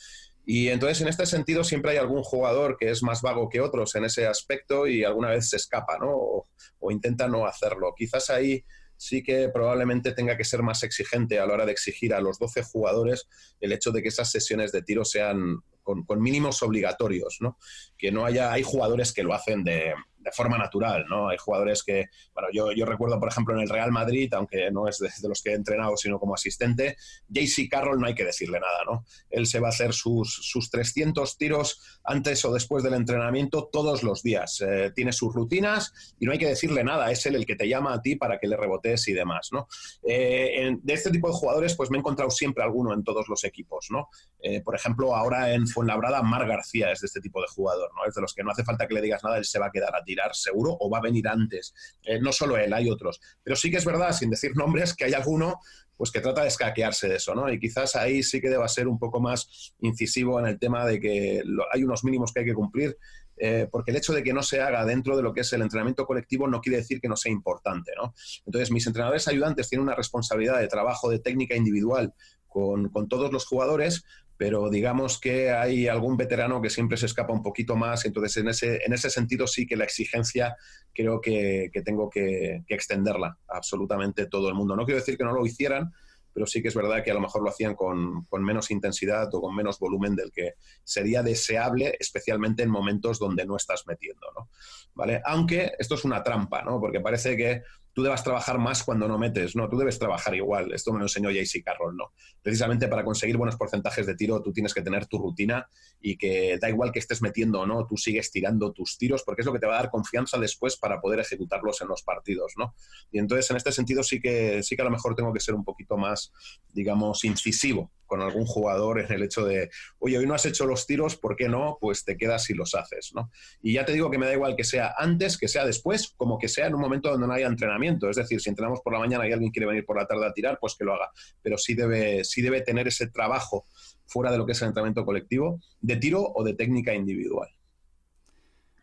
[0.45, 3.95] Y entonces, en este sentido, siempre hay algún jugador que es más vago que otros
[3.95, 6.13] en ese aspecto y alguna vez se escapa, ¿no?
[6.13, 7.95] o intenta no hacerlo.
[7.97, 8.63] Quizás ahí
[8.99, 12.39] sí que probablemente tenga que ser más exigente a la hora de exigir a los
[12.39, 13.27] 12 jugadores
[13.61, 17.59] el hecho de que esas sesiones de tiro sean con, mínimos obligatorios, ¿no?
[17.97, 21.29] Que no haya, hay jugadores que lo hacen de, de forma natural, ¿no?
[21.29, 24.89] Hay jugadores que, bueno, yo, yo recuerdo, por ejemplo, en el Real Madrid, aunque no
[24.89, 26.97] es de, los que he entrenado, sino como asistente,
[27.29, 29.05] JC Carroll no hay que decirle nada, ¿no?
[29.29, 34.03] Él se va a hacer sus, sus 300 tiros antes o después del entrenamiento todos
[34.03, 34.63] los días.
[34.67, 37.69] Eh, tiene sus rutinas y no hay que decirle nada, es él el que te
[37.69, 39.69] llama a ti para que le rebotes y demás, ¿no?
[40.09, 43.45] Eh, de este tipo de jugadores, pues me he encontrado siempre alguno en todos los
[43.45, 44.09] equipos, ¿no?
[44.41, 48.07] Eh, por ejemplo, ahora en Fuenlabrada, Mar García es de este tipo de jugador, ¿no?
[48.07, 49.71] Es de los que no hace falta que le digas nada, él se va a
[49.71, 51.75] quedar a ti seguro o va a venir antes.
[52.03, 53.21] Eh, no solo él, hay otros.
[53.43, 55.61] Pero sí que es verdad, sin decir nombres, que hay alguno
[55.97, 57.49] pues que trata de escaquearse de eso, ¿no?
[57.53, 60.99] Y quizás ahí sí que deba ser un poco más incisivo en el tema de
[60.99, 62.99] que hay unos mínimos que hay que cumplir,
[63.37, 65.63] eh, porque el hecho de que no se haga dentro de lo que es el
[65.63, 68.15] entrenamiento colectivo no quiere decir que no sea importante, ¿no?
[68.47, 72.13] Entonces, mis entrenadores ayudantes tienen una responsabilidad de trabajo de técnica individual
[72.55, 74.05] con, todos los jugadores,
[74.37, 78.49] pero digamos que hay algún veterano que siempre se escapa un poquito más, entonces en
[78.49, 80.57] ese, en ese sentido sí que la exigencia
[80.93, 84.77] creo que, tengo que, que, extenderla a absolutamente todo el mundo.
[84.77, 85.93] No quiero decir que no lo hicieran,
[86.33, 89.33] pero sí que es verdad que a lo mejor lo hacían con, con, menos intensidad
[89.33, 94.27] o con menos volumen del que sería deseable, especialmente en momentos donde no estás metiendo,
[94.37, 94.51] ¿no?
[94.95, 95.23] ¿Vale?
[95.25, 96.81] Aunque esto es una trampa, ¿no?
[96.81, 97.63] Porque parece que
[97.95, 100.73] tú debas trabajar más cuando no metes, no, tú debes trabajar igual.
[100.73, 102.13] Esto me lo enseñó JC Carroll, ¿no?
[102.43, 105.67] Precisamente para conseguir buenos porcentajes de tiro, tú tienes que tener tu rutina
[106.01, 109.43] y que da igual que estés metiendo o no, tú sigues tirando tus tiros porque
[109.43, 112.53] es lo que te va a dar confianza después para poder ejecutarlos en los partidos,
[112.59, 112.75] ¿no?
[113.13, 115.55] Y entonces en este sentido sí que, sí que a lo mejor tengo que ser
[115.55, 116.33] un poquito más,
[116.73, 120.87] digamos, incisivo con algún jugador en el hecho de, oye, hoy no has hecho los
[120.87, 121.79] tiros, ¿por qué no?
[121.81, 123.33] Pues te quedas y los haces, ¿no?
[123.61, 126.39] Y ya te digo que me da igual que sea antes, que sea después, como
[126.39, 128.09] que sea en un momento donde no haya entrenamiento.
[128.09, 130.33] Es decir, si entrenamos por la mañana y alguien quiere venir por la tarde a
[130.33, 131.11] tirar, pues que lo haga.
[131.43, 133.67] Pero sí debe, sí debe tener ese trabajo
[134.07, 137.49] fuera de lo que es el entrenamiento colectivo, de tiro o de técnica individual.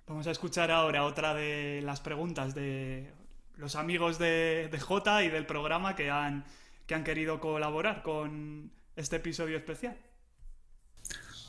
[0.07, 3.13] Vamos a escuchar ahora otra de las preguntas de
[3.55, 6.43] los amigos de, de J y del programa que han,
[6.85, 9.97] que han querido colaborar con este episodio especial.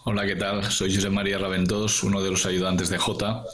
[0.04, 0.64] Hola, ¿qué tal?
[0.64, 3.44] Soy José María Raventós, uno de los ayudantes de J.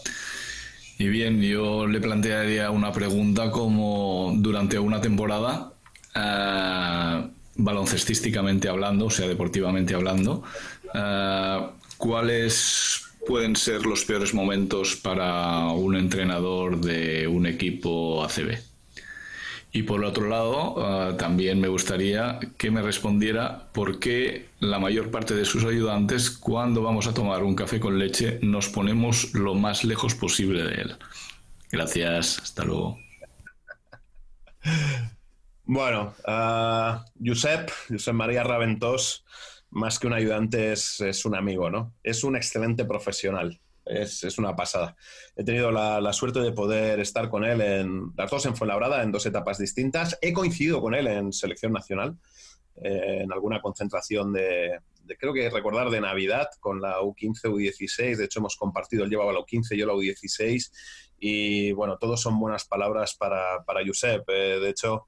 [0.98, 5.72] Y bien, yo le plantearía una pregunta como durante una temporada,
[6.16, 10.42] uh, baloncestísticamente hablando, o sea, deportivamente hablando,
[10.94, 18.58] uh, ¿cuáles pueden ser los peores momentos para un entrenador de un equipo ACB?
[19.70, 25.10] Y por otro lado, ah, también me gustaría que me respondiera por qué la mayor
[25.10, 29.54] parte de sus ayudantes, cuando vamos a tomar un café con leche, nos ponemos lo
[29.54, 30.96] más lejos posible de él.
[31.70, 32.98] Gracias, hasta luego.
[35.64, 39.24] Bueno, uh, Josep, Josep María Raventós,
[39.70, 41.92] más que un ayudante es un amigo, ¿no?
[42.02, 44.96] Es un excelente profesional es, una pasada.
[45.36, 49.12] He tenido la, suerte de poder estar con él en las dos en Fuenlabrada, en
[49.12, 50.18] dos etapas distintas.
[50.20, 52.16] He coincidido con él en selección nacional,
[52.82, 54.78] eh, en alguna concentración de,
[55.18, 58.16] creo que recordar, de Navidad con la U15, U16.
[58.16, 60.70] De hecho, hemos compartido, él llevaba la U15, yo la U16.
[61.20, 64.28] Y bueno, todos son buenas palabras para, para Josep.
[64.28, 65.06] Eh, de hecho,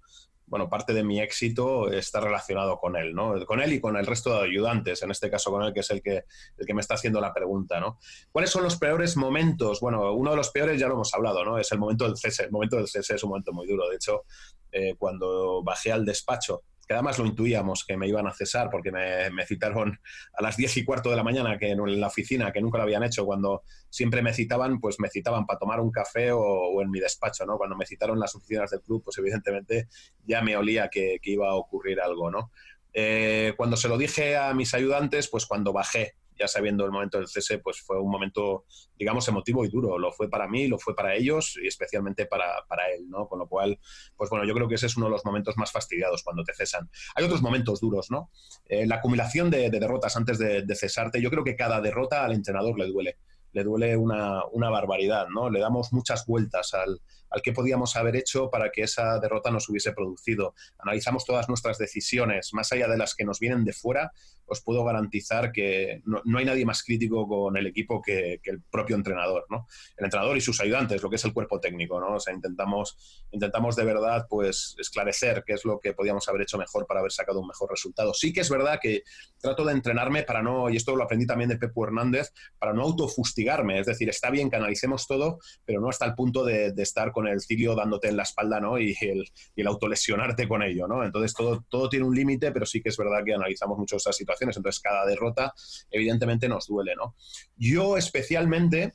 [0.51, 3.47] bueno, parte de mi éxito está relacionado con él, ¿no?
[3.47, 5.91] Con él y con el resto de ayudantes, en este caso con él, que es
[5.91, 6.25] el que,
[6.59, 8.01] el que me está haciendo la pregunta, ¿no?
[8.33, 9.79] ¿Cuáles son los peores momentos?
[9.79, 11.57] Bueno, uno de los peores ya lo hemos hablado, ¿no?
[11.57, 12.43] Es el momento del cese.
[12.45, 13.89] El momento del cese es un momento muy duro.
[13.89, 14.25] De hecho,
[14.73, 18.91] eh, cuando bajé al despacho que además lo intuíamos que me iban a cesar porque
[18.91, 20.01] me, citaron
[20.33, 22.83] a las diez y cuarto de la mañana que en la oficina, que nunca lo
[22.83, 26.91] habían hecho, cuando siempre me citaban, pues me citaban para tomar un café o, en
[26.91, 27.59] mi despacho, ¿no?
[27.59, 29.87] Cuando me citaron las oficinas del club, pues evidentemente
[30.27, 32.51] ya me olía que, iba a ocurrir algo, ¿no?
[32.93, 37.19] Eh, cuando se lo dije a mis ayudantes, pues cuando bajé ya sabiendo el momento
[37.19, 38.65] del cese, pues fue un momento,
[38.99, 39.99] digamos, emotivo y duro.
[39.99, 43.29] Lo fue para mí, lo fue para ellos y especialmente para, para él, ¿no?
[43.29, 43.79] Con lo cual,
[44.17, 46.55] pues bueno, yo creo que ese es uno de los momentos más fastidiados cuando te
[46.55, 46.91] cesan.
[47.15, 48.31] Hay otros momentos duros, ¿no?
[48.67, 52.79] Eh, la acumulación de, derrotas antes de, cesarte, yo creo que cada derrota al entrenador
[52.79, 53.19] le duele
[53.53, 55.51] le duele una, una, barbaridad, ¿no?
[55.51, 57.01] Le damos muchas vueltas al,
[57.31, 60.55] al que podíamos haber hecho para que esa derrota nos hubiese producido.
[60.79, 64.13] Analizamos todas nuestras decisiones, más allá de las que nos vienen de fuera,
[64.55, 68.97] os puedo garantizar que no, hay nadie más crítico con el equipo que, el propio
[68.97, 69.67] entrenador, ¿no?
[69.97, 72.17] El entrenador y sus ayudantes, lo que es el cuerpo técnico, ¿no?
[72.17, 72.97] O sea, intentamos,
[73.31, 77.13] intentamos de verdad, pues, esclarecer qué es lo que podíamos haber hecho mejor para haber
[77.13, 78.13] sacado un mejor resultado.
[78.15, 79.03] Sí que es verdad que
[79.39, 82.83] trato de entrenarme para no, y esto lo aprendí también de Pepo Hernández, para no
[82.83, 87.13] autofustigarme, es decir, está bien que analicemos todo, pero no hasta el punto de, estar
[87.13, 88.79] con el cilio dándote en la espalda, ¿no?
[88.79, 91.05] Y el, y el autolesionarte con ello, ¿no?
[91.05, 94.13] Entonces, todo, todo tiene un límite, pero sí que es verdad que analizamos mucho esa
[94.43, 95.53] entonces cada derrota
[95.91, 97.15] evidentemente nos duele, ¿no?
[97.57, 98.95] Yo especialmente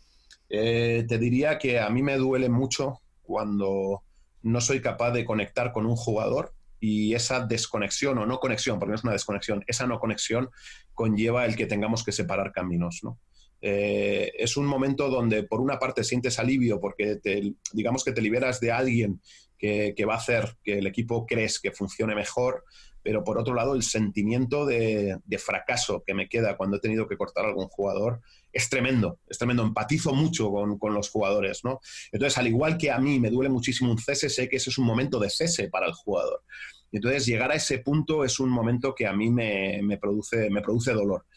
[0.49, 4.03] eh, te diría que a mí me duele mucho cuando
[4.43, 8.91] no soy capaz de conectar con un jugador y esa desconexión o no conexión, porque
[8.91, 10.49] no es una desconexión, esa no conexión
[10.93, 13.19] conlleva el que tengamos que separar caminos, ¿no?
[13.61, 17.19] Eh, es un momento donde por una parte sientes alivio porque
[17.73, 19.21] digamos que te liberas de alguien
[19.57, 22.63] que, que, va a hacer que el equipo crees que funcione mejor,
[23.05, 27.17] pero por otro lado el sentimiento de, fracaso que me queda cuando he tenido que
[27.17, 28.19] cortar a algún jugador
[28.51, 31.81] es tremendo, es tremendo, empatizo mucho con, los jugadores, ¿no?
[32.11, 34.79] Entonces, al igual que a mí me duele muchísimo un cese, sé que ese es
[34.79, 36.41] un momento de cese para el jugador.
[36.91, 40.91] Entonces, llegar a ese punto es un momento que a mí me, produce, me produce
[40.93, 41.27] dolor.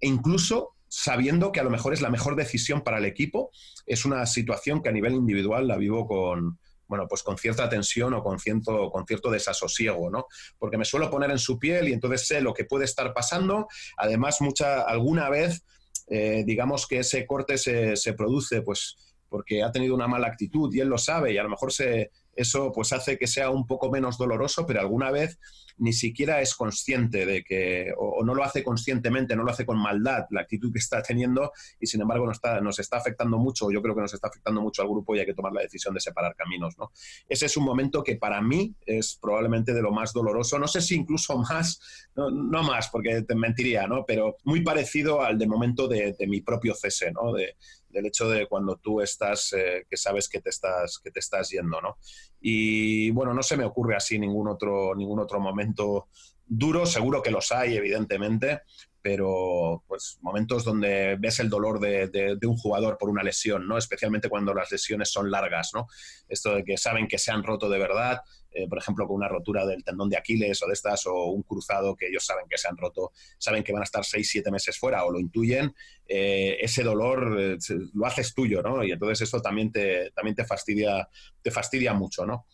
[0.00, 3.50] E incluso sabiendo que a lo mejor es la mejor decisión para el equipo,
[3.84, 8.14] es una situación que a nivel individual la vivo con, bueno, pues con cierta tensión
[8.14, 10.26] o con cierto, con cierto desasosiego, ¿no?
[10.58, 13.68] Porque me suelo poner en su piel y entonces sé lo que puede estar pasando.
[13.96, 15.64] Además, mucha, alguna vez,
[16.08, 18.96] eh, digamos que ese corte se, se produce, pues
[19.28, 22.10] porque ha tenido una mala actitud y él lo sabe y a lo mejor se,
[22.34, 25.38] eso pues hace que sea un poco menos doloroso, pero alguna vez
[25.78, 29.78] ni siquiera es consciente de que, o, no lo hace conscientemente, no lo hace con
[29.78, 33.70] maldad la actitud que está teniendo y sin embargo nos está, nos está afectando mucho,
[33.70, 35.94] yo creo que nos está afectando mucho al grupo y hay que tomar la decisión
[35.94, 36.76] de separar caminos.
[36.78, 36.90] ¿no?
[37.28, 40.80] Ese es un momento que para mí es probablemente de lo más doloroso, no sé
[40.80, 44.04] si incluso más, no, más, porque te mentiría, ¿no?
[44.06, 47.32] pero muy parecido al de momento de, mi propio cese, ¿no?
[47.32, 47.56] de,
[47.88, 51.50] del hecho de cuando tú estás, eh, que sabes que te estás, que te estás
[51.50, 51.96] yendo, ¿no?
[52.40, 56.08] Y bueno, no se me ocurre así ningún otro, ningún otro momento
[56.46, 58.62] duro, seguro que los hay, evidentemente,
[59.00, 63.78] pero pues momentos donde ves el dolor de, un jugador por una lesión, ¿no?
[63.78, 65.86] Especialmente cuando las lesiones son largas, ¿no?
[66.28, 69.28] Esto de que saben que se han roto de verdad, eh, por ejemplo, con una
[69.28, 72.58] rotura del tendón de Aquiles o de estas, o un cruzado que ellos saben que
[72.58, 75.74] se han roto, saben que van a estar seis, siete meses fuera o lo intuyen,
[76.06, 77.58] eh, ese dolor eh,
[77.94, 78.82] lo haces tuyo, ¿no?
[78.82, 81.08] Y entonces eso también te, también te fastidia,
[81.42, 82.46] te fastidia mucho, ¿no?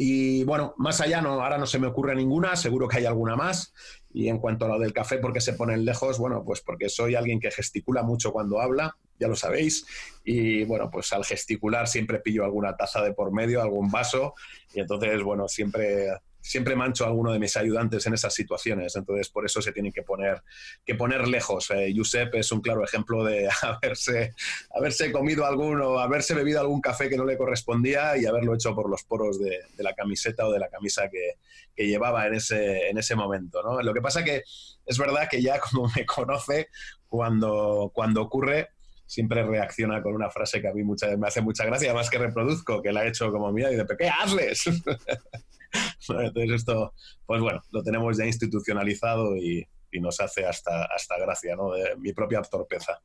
[0.00, 3.34] Y bueno, más allá no, ahora no se me ocurre ninguna, seguro que hay alguna
[3.34, 3.74] más.
[4.12, 6.20] Y en cuanto a lo del café, ¿por qué se ponen lejos?
[6.20, 9.86] Bueno, pues porque soy alguien que gesticula mucho cuando habla, ya lo sabéis.
[10.22, 14.34] Y bueno, pues al gesticular siempre pillo alguna taza de por medio, algún vaso.
[14.72, 19.28] Y entonces, bueno, siempre siempre mancho a alguno de mis ayudantes en esas situaciones, entonces
[19.28, 20.42] por eso se tienen que poner,
[20.84, 21.70] que poner lejos.
[21.70, 24.34] Eh, Josep es un claro ejemplo de haberse,
[24.74, 28.88] haberse comido alguno, haberse bebido algún café que no le correspondía y haberlo hecho por
[28.88, 31.34] los poros de, la camiseta o de la camisa que,
[31.76, 33.62] llevaba en ese, en ese momento.
[33.62, 33.80] ¿no?
[33.80, 34.42] Lo que pasa que
[34.84, 36.68] es verdad que ya como me conoce,
[37.08, 38.70] cuando, cuando ocurre,
[39.06, 42.18] siempre reacciona con una frase que a mí mucha, me hace mucha gracia, más que
[42.18, 44.64] reproduzco, que la he hecho como mía y de ¿qué hazles?
[46.08, 46.94] Entonces esto,
[47.26, 49.66] pues bueno, lo tenemos ya institucionalizado y,
[50.00, 51.72] nos hace hasta, hasta gracia, ¿no?
[51.72, 53.00] De mi propia torpeza.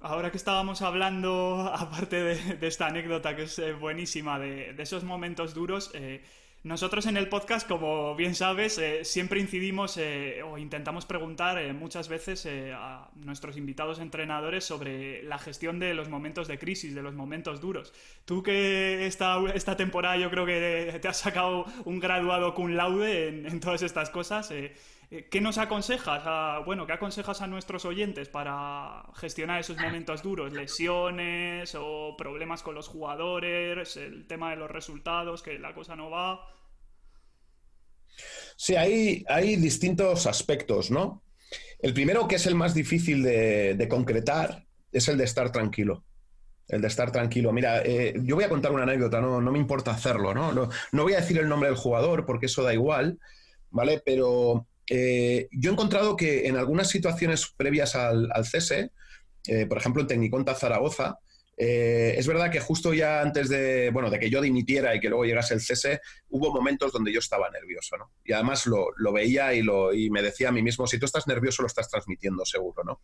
[0.00, 5.54] Ahora que estábamos hablando, aparte de, esta anécdota que es eh, buenísima, de, esos momentos
[5.54, 6.22] duros, eh,
[6.68, 11.72] nosotros en el podcast, como bien sabes, eh, siempre incidimos eh, o intentamos preguntar eh,
[11.72, 17.00] muchas veces a nuestros invitados entrenadores sobre la gestión de los momentos de crisis, de
[17.00, 17.94] los momentos duros.
[18.26, 23.28] Tú que esta, esta temporada yo creo que te has sacado un graduado cum laude
[23.28, 26.22] en, todas estas cosas, ¿qué nos aconsejas?
[26.66, 30.52] bueno, ¿qué aconsejas a nuestros oyentes para gestionar esos momentos duros?
[30.52, 33.96] ¿Lesiones o problemas con los jugadores?
[33.96, 36.57] ¿El tema de los resultados, que la cosa no va?
[38.60, 41.22] Sí, hay, hay distintos aspectos, ¿no?
[41.78, 46.02] El primero, que es el más difícil de, concretar, es el de estar tranquilo.
[46.66, 47.52] El de estar tranquilo.
[47.52, 50.52] Mira, eh, yo voy a contar una anécdota, no, no me importa hacerlo, ¿no?
[50.52, 51.02] ¿no?
[51.04, 53.20] voy a decir el nombre del jugador porque eso da igual,
[53.70, 54.02] ¿vale?
[54.04, 58.90] Pero eh, yo he encontrado que en algunas situaciones previas al, cese,
[59.46, 61.20] eh, por ejemplo en Tecniconta Zaragoza,
[61.60, 65.08] eh, es verdad que justo ya antes de, bueno, de que yo dimitiera y que
[65.08, 68.12] luego llegase el cese, hubo momentos donde yo estaba nervioso, ¿no?
[68.24, 71.26] Y además lo, veía y, lo, y me decía a mí mismo, si tú estás
[71.26, 73.00] nervioso lo estás transmitiendo seguro, ¿no?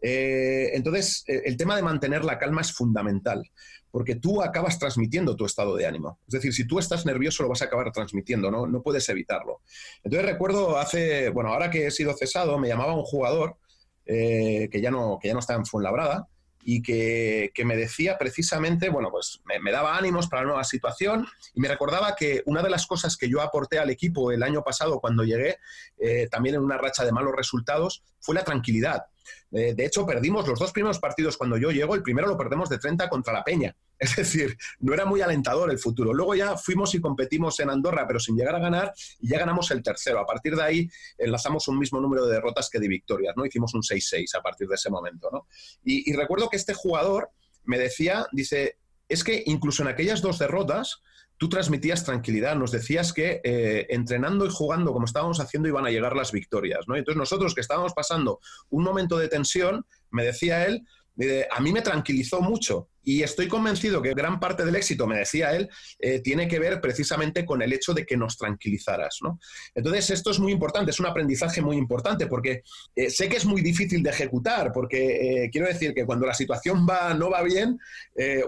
[0.00, 3.42] Eh, entonces, eh, el tema de mantener la calma es fundamental,
[3.90, 6.18] porque tú acabas transmitiendo tu estado de ánimo.
[6.26, 8.66] Es decir, si tú estás nervioso lo vas a acabar transmitiendo, ¿no?
[8.66, 9.60] No puedes evitarlo.
[10.02, 13.58] Entonces recuerdo hace, bueno, ahora que he sido cesado, me llamaba un jugador
[14.04, 16.26] que, ya no, que ya no está en Fuenlabrada,
[16.64, 21.60] y que, me decía precisamente, bueno, pues me, daba ánimos para la nueva situación y
[21.60, 25.00] me recordaba que una de las cosas que yo aporté al equipo el año pasado
[25.00, 25.58] cuando llegué,
[25.98, 29.06] eh, también en una racha de malos resultados, fue la tranquilidad.
[29.50, 32.68] Eh, de hecho, perdimos los dos primeros partidos cuando yo llego, el primero lo perdemos
[32.68, 33.76] de 30 contra la Peña.
[34.02, 36.12] Es decir, no era muy alentador el futuro.
[36.12, 39.70] Luego ya fuimos y competimos en Andorra, pero sin llegar a ganar, y ya ganamos
[39.70, 40.18] el tercero.
[40.18, 43.46] A partir de ahí enlazamos un mismo número de derrotas que de victorias, ¿no?
[43.46, 45.46] Hicimos un 6-6 a partir de ese momento, ¿no?
[45.84, 47.30] Y, recuerdo que este jugador
[47.64, 51.02] me decía, dice, es que incluso en aquellas dos derrotas,
[51.42, 55.90] tú transmitías tranquilidad, nos decías que eh, entrenando y jugando como estábamos haciendo iban a
[55.90, 56.94] llegar las victorias, ¿no?
[56.94, 58.38] Entonces nosotros que estábamos pasando
[58.70, 60.86] un momento de tensión, me decía él,
[61.50, 65.54] a mí me tranquilizó mucho y estoy convencido que gran parte del éxito, me decía
[65.54, 69.18] él, eh, tiene que ver precisamente con el hecho de que nos tranquilizaras.
[69.22, 69.40] ¿no?
[69.74, 72.62] Entonces, esto es muy importante, es un aprendizaje muy importante, porque
[72.94, 76.34] eh, sé que es muy difícil de ejecutar, porque eh, quiero decir que cuando la
[76.34, 77.78] situación va, no va bien,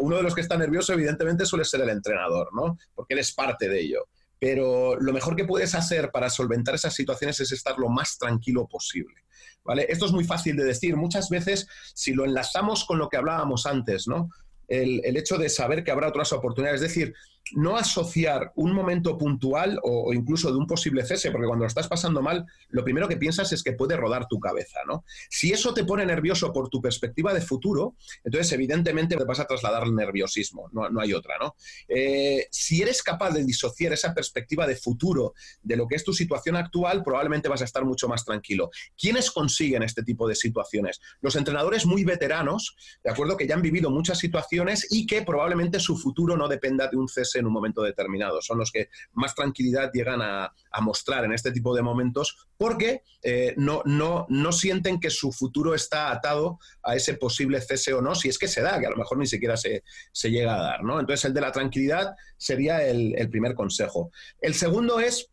[0.01, 2.79] uno de los que está nervioso, evidentemente, suele ser el entrenador, ¿no?
[2.95, 4.09] porque él es parte de ello.
[4.39, 8.67] Pero lo mejor que puedes hacer para solventar esas situaciones es estar lo más tranquilo
[8.69, 9.25] posible.
[9.65, 9.87] ¿Vale?
[9.89, 10.97] Esto es muy fácil de decir.
[10.97, 14.29] Muchas veces, si lo enlazamos con lo que hablábamos antes, ¿no?
[14.69, 16.81] el, el hecho de saber que habrá otras oportunidades.
[16.81, 17.15] Es decir,
[17.53, 21.89] no asociar un momento puntual o, incluso de un posible cese, porque cuando lo estás
[21.89, 25.05] pasando mal, lo primero que piensas es que puede rodar tu cabeza, ¿no?
[25.29, 29.47] Si eso te pone nervioso por tu perspectiva de futuro, entonces evidentemente te vas a
[29.47, 31.55] trasladar el nerviosismo, no, hay otra, ¿no?
[31.89, 36.13] Eh, si eres capaz de disociar esa perspectiva de futuro de lo que es tu
[36.13, 38.71] situación actual, probablemente vas a estar mucho más tranquilo.
[38.97, 41.01] ¿Quiénes consiguen este tipo de situaciones?
[41.21, 45.79] Los entrenadores muy veteranos, de acuerdo, que ya han vivido muchas situaciones y que probablemente
[45.81, 48.41] su futuro no dependa de un cese en un momento determinado.
[48.43, 53.55] Son los que más tranquilidad llegan a, mostrar en este tipo de momentos porque eh,
[53.57, 58.15] no, no, no sienten que su futuro está atado a ese posible cese o no,
[58.15, 59.83] si es que se da, que a lo mejor ni siquiera se,
[60.25, 60.85] llega a dar.
[60.85, 61.01] ¿no?
[61.01, 64.11] Entonces, el de la tranquilidad sería el primer consejo.
[64.41, 65.31] El segundo es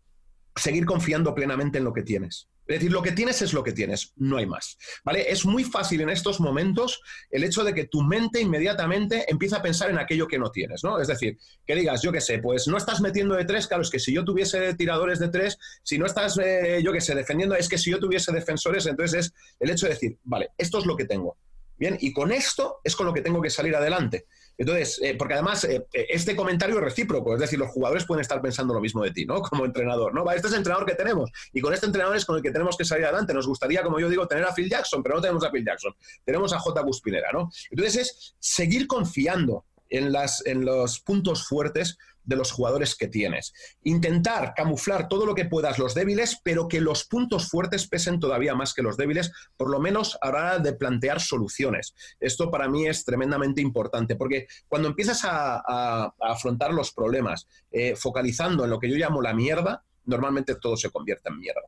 [0.55, 2.50] seguir confiando plenamente en lo que tienes.
[2.75, 4.77] Es decir, lo que tienes es lo que tienes, no hay más.
[5.03, 5.31] ¿Vale?
[5.31, 9.61] Es muy fácil en estos momentos el hecho de que tu mente inmediatamente empieza a
[9.61, 10.99] pensar en aquello que no tienes, ¿no?
[10.99, 13.89] Es decir, que digas, yo qué sé, pues no estás metiendo de tres, claro, es
[13.89, 17.55] que si yo tuviese tiradores de tres, si no estás, eh, yo qué sé, defendiendo,
[17.55, 20.85] es que si yo tuviese defensores, entonces es el hecho de decir, vale, esto es
[20.85, 21.37] lo que tengo.
[21.77, 24.27] Bien, y con esto es con lo que tengo que salir adelante.
[24.57, 28.21] Entonces, eh, porque además eh, eh, este comentario es recíproco, es decir, los jugadores pueden
[28.21, 29.41] estar pensando lo mismo de ti, ¿no?
[29.51, 30.29] Como entrenador, ¿no?
[30.31, 32.77] este es el entrenador que tenemos y con este entrenador es con el que tenemos
[32.77, 33.33] que salir adelante.
[33.33, 35.93] Nos gustaría, como yo digo, tener a Phil Jackson, pero no tenemos a Phil Jackson,
[36.23, 36.81] tenemos a J.
[36.81, 37.49] Guspinera, ¿no?
[37.69, 43.53] Entonces es seguir confiando en, los puntos fuertes de los jugadores que tienes.
[43.83, 48.55] Intentar camuflar todo lo que puedas los débiles, pero que los puntos fuertes pesen todavía
[48.55, 51.93] más que los débiles, por lo menos a la hora de plantear soluciones.
[52.19, 58.63] Esto para mí es tremendamente importante, porque cuando empiezas a, afrontar los problemas eh, focalizando
[58.63, 61.61] en lo que yo llamo la mierda, normalmente todo se convierte en mierda.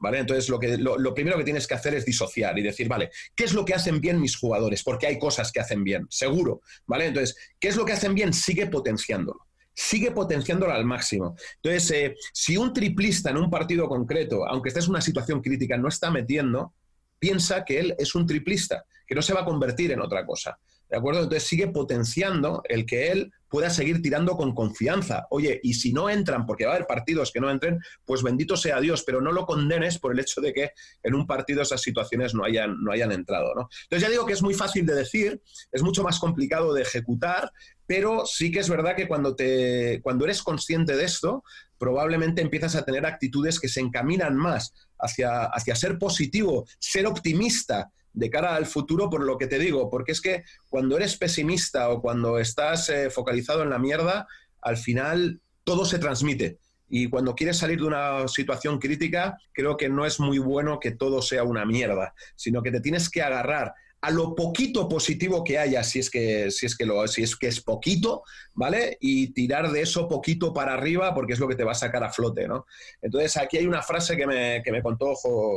[0.00, 0.20] ¿Vale?
[0.20, 3.44] Entonces, lo, que, lo, primero que tienes que hacer es disociar y decir, vale, ¿qué
[3.44, 4.84] es lo que hacen bien mis jugadores?
[4.84, 6.60] Porque hay cosas que hacen bien, seguro.
[6.86, 7.06] ¿Vale?
[7.06, 8.32] Entonces, ¿qué es lo que hacen bien?
[8.32, 9.48] Sigue potenciándolo
[9.80, 11.36] sigue potenciándolo al máximo.
[11.62, 15.76] Entonces, eh, si un triplista en un partido concreto, aunque estés en una situación crítica,
[15.76, 16.74] no está metiendo,
[17.18, 20.58] piensa que él es un triplista, que no se va a convertir en otra cosa.
[20.88, 21.22] ¿De acuerdo?
[21.22, 25.26] Entonces sigue potenciando el que él pueda seguir tirando con confianza.
[25.30, 28.56] Oye, y si no entran, porque va a haber partidos que no entren, pues bendito
[28.56, 30.70] sea Dios, pero no lo condenes por el hecho de que
[31.02, 33.54] en un partido esas situaciones no hayan, no hayan entrado.
[33.54, 33.68] ¿no?
[33.84, 37.52] Entonces ya digo que es muy fácil de decir, es mucho más complicado de ejecutar,
[37.86, 41.42] pero sí que es verdad que cuando, te, cuando eres consciente de esto,
[41.78, 47.90] probablemente empiezas a tener actitudes que se encaminan más hacia, hacia ser positivo, ser optimista
[48.12, 51.90] de cara al futuro por lo que te digo, porque es que cuando eres pesimista
[51.90, 54.26] o cuando estás eh, focalizado en la mierda,
[54.62, 56.58] al final todo se transmite.
[56.88, 60.92] Y cuando quieres salir de una situación crítica, creo que no es muy bueno que
[60.92, 65.58] todo sea una mierda, sino que te tienes que agarrar a lo poquito positivo que
[65.58, 68.22] haya, si es que, es que, es, que es poquito,
[68.54, 68.96] ¿vale?
[69.00, 72.04] Y tirar de eso poquito para arriba porque es lo que te va a sacar
[72.04, 72.66] a flote, ¿no?
[73.02, 75.14] Entonces, aquí hay una frase que me, que me contó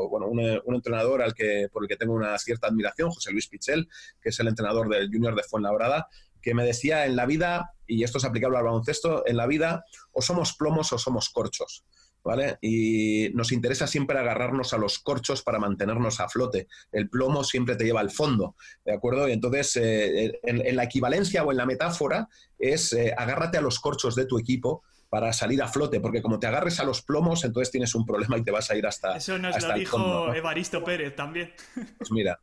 [0.10, 3.88] bueno, un, entrenador al que, por el que tengo una cierta admiración, José Luis Pichel,
[4.20, 6.08] que es el entrenador del Junior de Fuenlabrada,
[6.42, 9.86] que me decía en la vida, y esto es aplicable al baloncesto, en la vida
[10.12, 11.86] o somos plomos o somos corchos.
[12.24, 12.58] ¿Vale?
[12.62, 16.68] Y nos interesa siempre agarrarnos a los corchos para mantenernos a flote.
[16.92, 18.56] El plomo siempre te lleva al fondo,
[18.86, 19.28] ¿de acuerdo?
[19.28, 23.80] Y entonces, eh, en, la equivalencia o en la metáfora es eh, agárrate a los
[23.80, 27.44] corchos de tu equipo para salir a flote, porque como te agarres a los plomos,
[27.44, 30.84] entonces tienes un problema y te vas a ir hasta Eso nos lo dijo Evaristo
[30.84, 31.52] Pérez también.
[31.98, 32.40] Pues mira,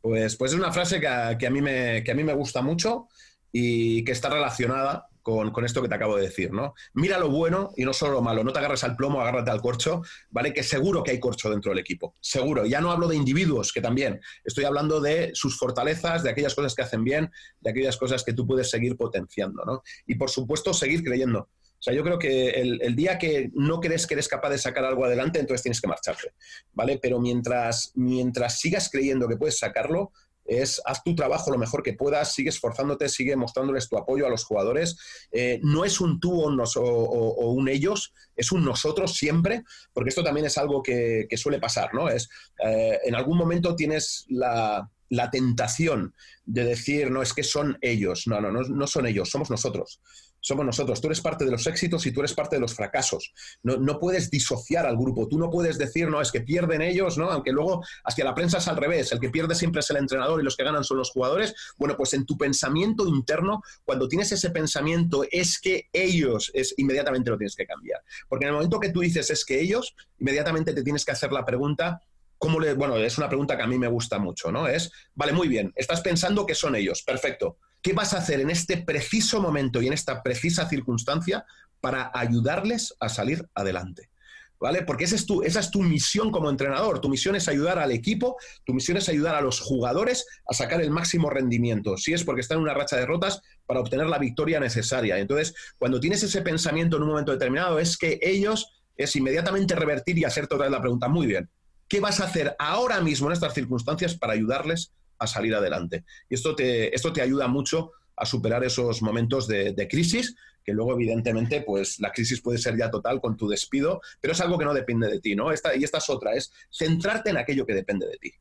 [0.00, 2.32] pues, pues es una frase que a, que a, mí me, que a mí me
[2.32, 3.08] gusta mucho
[3.52, 6.74] y que está relacionada con, esto que te acabo de decir, ¿no?
[6.94, 8.44] Mira lo bueno y no solo lo malo.
[8.44, 10.52] No te agarres al plomo, agárrate al corcho, ¿vale?
[10.52, 12.14] Que seguro que hay corcho dentro del equipo.
[12.20, 12.64] Seguro.
[12.64, 14.20] Ya no hablo de individuos, que también.
[14.44, 17.28] Estoy hablando de sus fortalezas, de aquellas cosas que hacen bien,
[17.60, 19.82] de aquellas cosas que tú puedes seguir potenciando, ¿no?
[20.06, 21.40] Y por supuesto, seguir creyendo.
[21.40, 24.58] O sea, yo creo que el, el, día que no crees que eres capaz de
[24.58, 26.34] sacar algo adelante, entonces tienes que marcharte,
[26.72, 26.98] ¿vale?
[27.02, 30.12] Pero mientras, mientras sigas creyendo que puedes sacarlo,
[30.48, 34.30] es haz tu trabajo lo mejor que puedas, sigue esforzándote, sigue mostrándoles tu apoyo a
[34.30, 34.96] los jugadores.
[35.32, 40.46] Eh, no es un tú o, un ellos, es un nosotros siempre, porque esto también
[40.46, 42.08] es algo que, suele pasar, ¿no?
[42.08, 42.28] Es,
[42.64, 48.26] eh, en algún momento tienes la, la, tentación de decir, no, es que son ellos.
[48.26, 50.00] No, no, no, no son ellos, somos nosotros
[50.46, 51.00] somos nosotros.
[51.00, 53.32] Tú eres parte de los éxitos y tú eres parte de los fracasos.
[53.64, 55.26] No, puedes disociar al grupo.
[55.26, 57.28] Tú no puedes decir, no, es que pierden ellos, ¿no?
[57.32, 59.10] Aunque luego hacia la prensa es al revés.
[59.10, 61.52] El que pierde siempre es el entrenador y los que ganan son los jugadores.
[61.76, 67.28] Bueno, pues en tu pensamiento interno, cuando tienes ese pensamiento, es que ellos, es inmediatamente
[67.28, 68.00] lo tienes que cambiar.
[68.28, 71.32] Porque en el momento que tú dices es que ellos, inmediatamente te tienes que hacer
[71.32, 72.00] la pregunta,
[72.38, 74.68] ¿cómo le, bueno, es una pregunta que a mí me gusta mucho, ¿no?
[74.68, 78.50] Es, vale, muy bien, estás pensando que son ellos, perfecto ¿Qué vas a hacer en
[78.50, 81.46] este preciso momento y en esta precisa circunstancia
[81.80, 84.10] para ayudarles a salir adelante?
[84.58, 84.82] ¿Vale?
[84.82, 87.00] Porque esa es, tu, esa es tu misión como entrenador.
[87.00, 90.80] Tu misión es ayudar al equipo, tu misión es ayudar a los jugadores a sacar
[90.80, 91.96] el máximo rendimiento.
[91.96, 95.18] Si es porque están en una racha de derrotas, para obtener la victoria necesaria.
[95.18, 100.18] Entonces, cuando tienes ese pensamiento en un momento determinado, es que ellos es inmediatamente revertir
[100.18, 101.06] y hacer toda la pregunta.
[101.06, 101.48] Muy bien,
[101.86, 106.04] ¿qué vas a hacer ahora mismo en estas circunstancias para ayudarles a salir adelante?
[106.28, 110.94] Y esto te, esto te ayuda mucho a superar esos momentos de, crisis, que luego
[110.94, 114.64] evidentemente pues la crisis puede ser ya total con tu despido, pero es algo que
[114.64, 115.52] no depende de ti, ¿no?
[115.52, 118.32] Esta, y esta es otra, es centrarte en aquello que depende de ti,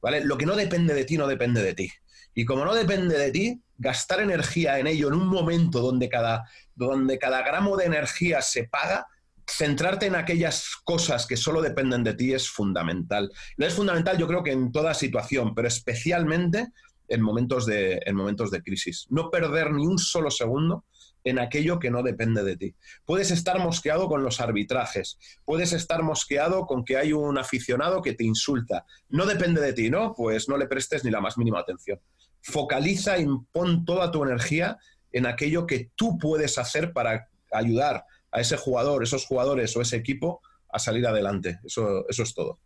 [0.00, 0.24] ¿vale?
[0.24, 1.90] Lo que no depende de ti no depende de ti.
[2.32, 6.48] Y como no depende de ti, gastar energía en ello en un momento donde cada,
[6.74, 9.06] donde cada gramo de energía se paga,
[9.46, 13.30] centrarte en aquellas cosas que solo dependen de ti es fundamental.
[13.56, 16.68] No es fundamental, yo creo que en toda situación, pero especialmente
[17.08, 19.06] en momentos de, en momentos de crisis.
[19.10, 20.84] No perder ni un solo segundo
[21.22, 22.74] en aquello que no depende de ti.
[23.04, 28.12] Puedes estar mosqueado con los arbitrajes, puedes estar mosqueado con que hay un aficionado que
[28.12, 28.84] te insulta.
[29.08, 30.14] No depende de ti, ¿no?
[30.14, 31.98] Pues no le prestes ni la más mínima atención.
[32.42, 34.78] Focaliza y pon toda tu energía
[35.12, 39.96] en aquello que tú puedes hacer para ayudar a ese jugador, esos jugadores o ese
[39.96, 41.60] equipo a salir adelante.
[41.64, 42.58] Eso, eso es todo.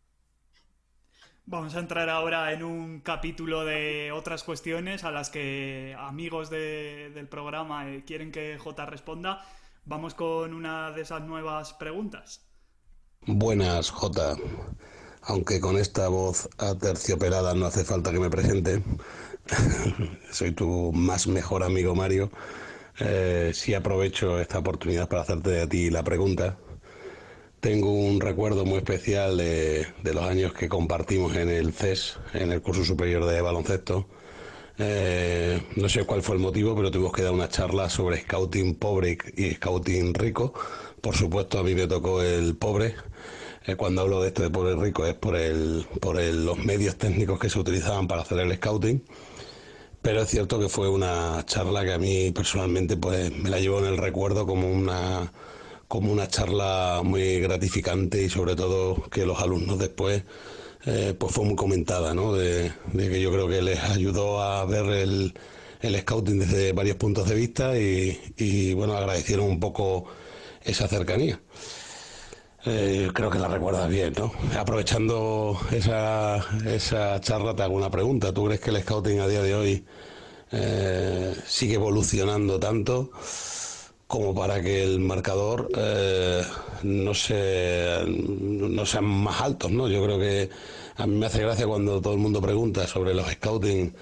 [1.44, 7.28] Vamos a entrar ahora en un capítulo de otras cuestiones a las que amigos del
[7.28, 9.46] programa eh, quieren que J responda.
[9.84, 12.46] Vamos con una de esas nuevas preguntas.
[13.26, 14.36] Buenas, J.
[15.22, 18.82] Aunque con esta voz aterciopelada no hace falta que me presente.
[20.30, 22.30] Soy tu más mejor amigo Mario.
[23.00, 26.58] Eh, sí aprovecho esta oportunidad para hacerte a ti la pregunta
[27.60, 32.62] tengo un recuerdo muy especial de, los años que compartimos en el CES, en el
[32.62, 34.06] curso superior de baloncesto.
[34.78, 38.76] Eh, no sé cuál fue el motivo, pero tuvimos que dar una charla sobre scouting
[38.76, 40.54] pobre y scouting rico.
[41.00, 42.94] Por supuesto, a mí me tocó el pobre.
[43.66, 47.40] Eh, cuando hablo de esto de pobre rico es por, el, por los medios técnicos
[47.40, 49.02] que se utilizaban para hacer el scouting.
[50.08, 53.78] Pero es cierto que fue una charla que a mí personalmente pues, me la llevo
[53.80, 55.30] en el recuerdo como una
[55.86, 60.22] como una charla muy gratificante y sobre todo que los alumnos después
[60.86, 62.32] eh, pues fue muy comentada, ¿no?
[62.32, 65.34] De, que yo creo que les ayudó a ver el,
[65.82, 70.06] el scouting desde varios puntos de vista y, bueno, agradecieron un poco
[70.64, 71.38] esa cercanía.
[72.64, 74.32] Eh, creo que la recuerdas bien, ¿no?
[74.58, 78.32] Aprovechando esa, esa charla, te hago una pregunta.
[78.32, 79.84] ¿Tú crees que el scouting a día de hoy
[80.52, 83.10] eh, sigue evolucionando tanto?
[84.08, 86.42] como para que el marcador eh,
[86.82, 89.86] no, se, no sean más altos, ¿no?
[89.86, 90.48] Yo creo que
[90.96, 93.94] a mí me hace gracia cuando todo el mundo pregunta sobre los scouting,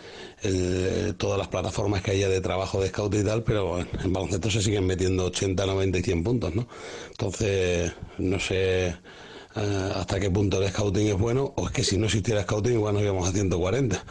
[1.19, 4.63] todas las plataformas que haya de trabajo de scouting y tal, pero en baloncesto se
[4.63, 6.69] siguen metiendo 80, 90 y 100 puntos, ¿no?
[7.11, 11.99] Entonces, no sé eh, hasta qué punto el scouting es bueno, o es que si
[11.99, 14.05] no existiera scouting igual nos íbamos a 140.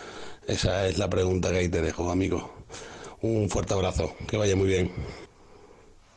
[0.48, 2.54] Esa es la pregunta que ahí te dejo, amigo.
[3.22, 4.92] Un fuerte abrazo, que vaya muy bien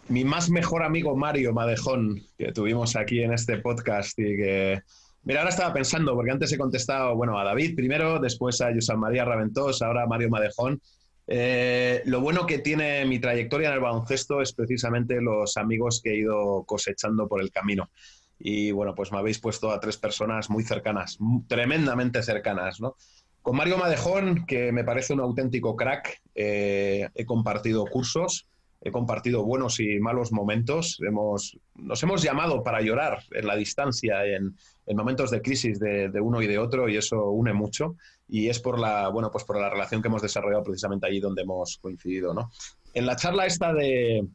[0.08, 4.82] mi más mejor amigo Mario Madejón, que tuvimos aquí en este podcast y que...
[5.28, 8.96] Mira, ahora estaba pensando, porque antes he contestado, bueno, a David primero, después a José
[8.96, 10.80] María Raventós, ahora a Mario Madejón.
[11.26, 16.12] Eh, lo bueno que tiene mi trayectoria en el baloncesto es precisamente los amigos que
[16.12, 17.90] he ido cosechando por el camino.
[18.38, 22.96] Y bueno, pues me habéis puesto a tres personas muy cercanas, tremendamente cercanas, ¿no?
[23.42, 28.48] Con Mario Madejón, que me parece un auténtico crack, eh, he compartido cursos,
[28.80, 30.98] he compartido buenos y malos momentos.
[31.06, 34.56] Hemos, nos hemos llamado para llorar en la distancia, en,
[34.96, 37.96] momentos de crisis de, uno y de otro, y eso une mucho.
[38.28, 41.42] Y es por la, bueno, pues por la relación que hemos desarrollado precisamente allí donde
[41.42, 42.34] hemos coincidido.
[42.34, 42.50] ¿no?
[42.94, 44.26] En la charla esta de,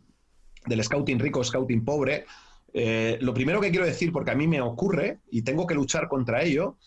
[0.66, 2.26] del scouting rico, scouting pobre,
[2.74, 6.08] eh, lo primero que quiero decir, porque a mí me ocurre y tengo que luchar
[6.08, 6.78] contra ello,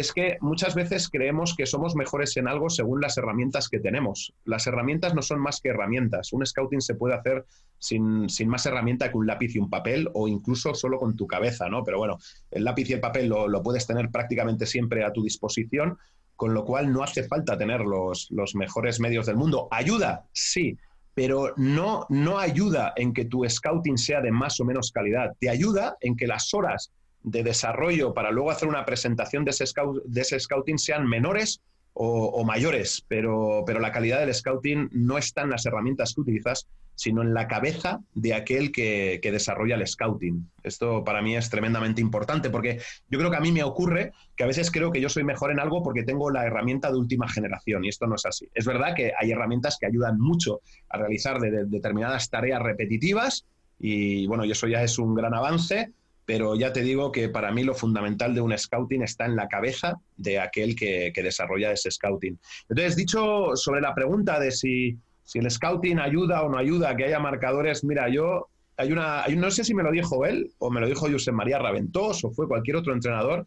[0.00, 4.32] es que muchas veces creemos que somos mejores en algo según las herramientas que tenemos.
[4.44, 6.32] Las herramientas no son más que herramientas.
[6.32, 7.46] Un scouting se puede hacer
[7.78, 11.68] sin, más herramienta que un lápiz y un papel o incluso solo con tu cabeza,
[11.68, 11.84] ¿no?
[11.84, 12.18] Pero bueno,
[12.50, 15.98] el lápiz y el papel lo, puedes tener prácticamente siempre a tu disposición,
[16.34, 19.68] con lo cual no hace falta tener los, los mejores medios del mundo.
[19.70, 20.26] ¿Ayuda?
[20.32, 20.78] Sí,
[21.14, 25.34] pero no, no ayuda en que tu scouting sea de más o menos calidad.
[25.38, 26.92] Te ayuda en que las horas
[27.22, 31.60] de desarrollo para luego hacer una presentación de ese, scouting sean menores
[31.92, 36.66] o, mayores, pero, pero la calidad del scouting no está en las herramientas que utilizas,
[37.00, 40.50] sino en la cabeza de aquel que, desarrolla el scouting.
[40.62, 44.44] Esto para mí es tremendamente importante porque yo creo que a mí me ocurre que
[44.44, 47.26] a veces creo que yo soy mejor en algo porque tengo la herramienta de última
[47.26, 48.48] generación y esto no es así.
[48.54, 50.60] Es verdad que hay herramientas que ayudan mucho
[50.90, 53.46] a realizar determinadas tareas repetitivas
[53.78, 55.92] y bueno, y eso ya es un gran avance,
[56.30, 59.48] pero ya te digo que para mí lo fundamental de un scouting está en la
[59.48, 62.38] cabeza de aquel que, desarrolla ese scouting.
[62.68, 64.96] Entonces, dicho sobre la pregunta de si,
[65.34, 69.64] el scouting ayuda o no ayuda que haya marcadores, mira, yo hay una, no sé
[69.64, 72.76] si me lo dijo él o me lo dijo José María Raventós o fue cualquier
[72.76, 73.44] otro entrenador,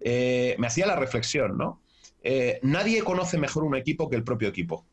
[0.00, 1.80] eh, me hacía la reflexión, ¿no?
[2.24, 4.84] Eh, nadie conoce mejor un equipo que el propio equipo.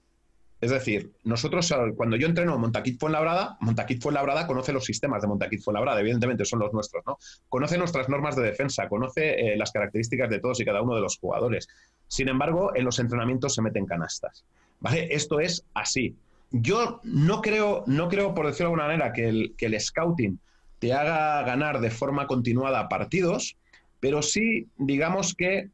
[0.64, 5.62] Es decir, nosotros cuando yo entreno Montaquit Fuenlabrada, Montaquit Fuenlabrada conoce los sistemas de Montaquit
[5.62, 7.18] Fuenlabrada, evidentemente son los nuestros, ¿no?
[7.50, 11.02] Conoce nuestras normas de defensa, conoce eh, las características de todos y cada uno de
[11.02, 11.68] los jugadores.
[12.08, 14.46] Sin embargo, en los entrenamientos se meten canastas.
[14.80, 15.10] ¿Vale?
[15.14, 16.16] Esto es así.
[16.52, 20.40] Yo no creo, no creo, por decirlo de alguna manera, que el, que el scouting
[20.80, 23.58] te haga ganar de forma continuada partidos,
[24.00, 25.68] pero sí, digamos que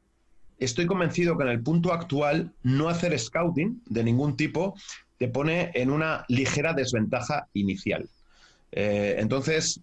[0.60, 4.76] estoy convencido que en el punto actual no hacer scouting de ningún tipo
[5.18, 8.08] te pone en una ligera desventaja inicial.
[8.72, 9.82] Eh, entonces,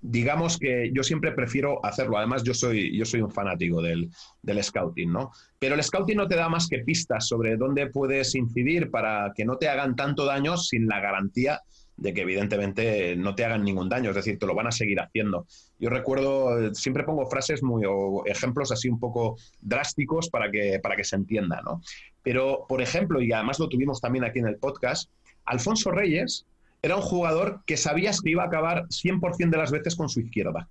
[0.00, 2.18] digamos que yo siempre prefiero hacerlo.
[2.18, 4.08] Además, yo soy, yo soy un fanático del,
[4.42, 5.32] del, scouting, ¿no?
[5.58, 9.44] Pero el scouting no te da más que pistas sobre dónde puedes incidir para que
[9.44, 11.60] no te hagan tanto daño sin la garantía
[11.96, 15.00] de que evidentemente no te hagan ningún daño, es decir, te lo van a seguir
[15.00, 15.46] haciendo.
[15.78, 20.96] Yo recuerdo, siempre pongo frases muy, o ejemplos así un poco drásticos para que, para
[20.96, 21.80] que se entienda, ¿no?
[22.22, 25.10] Pero, por ejemplo, y además lo tuvimos también aquí en el podcast,
[25.44, 26.46] Alfonso Reyes
[26.82, 30.20] era un jugador que sabías que iba a acabar 100% de las veces con su
[30.20, 30.68] izquierda.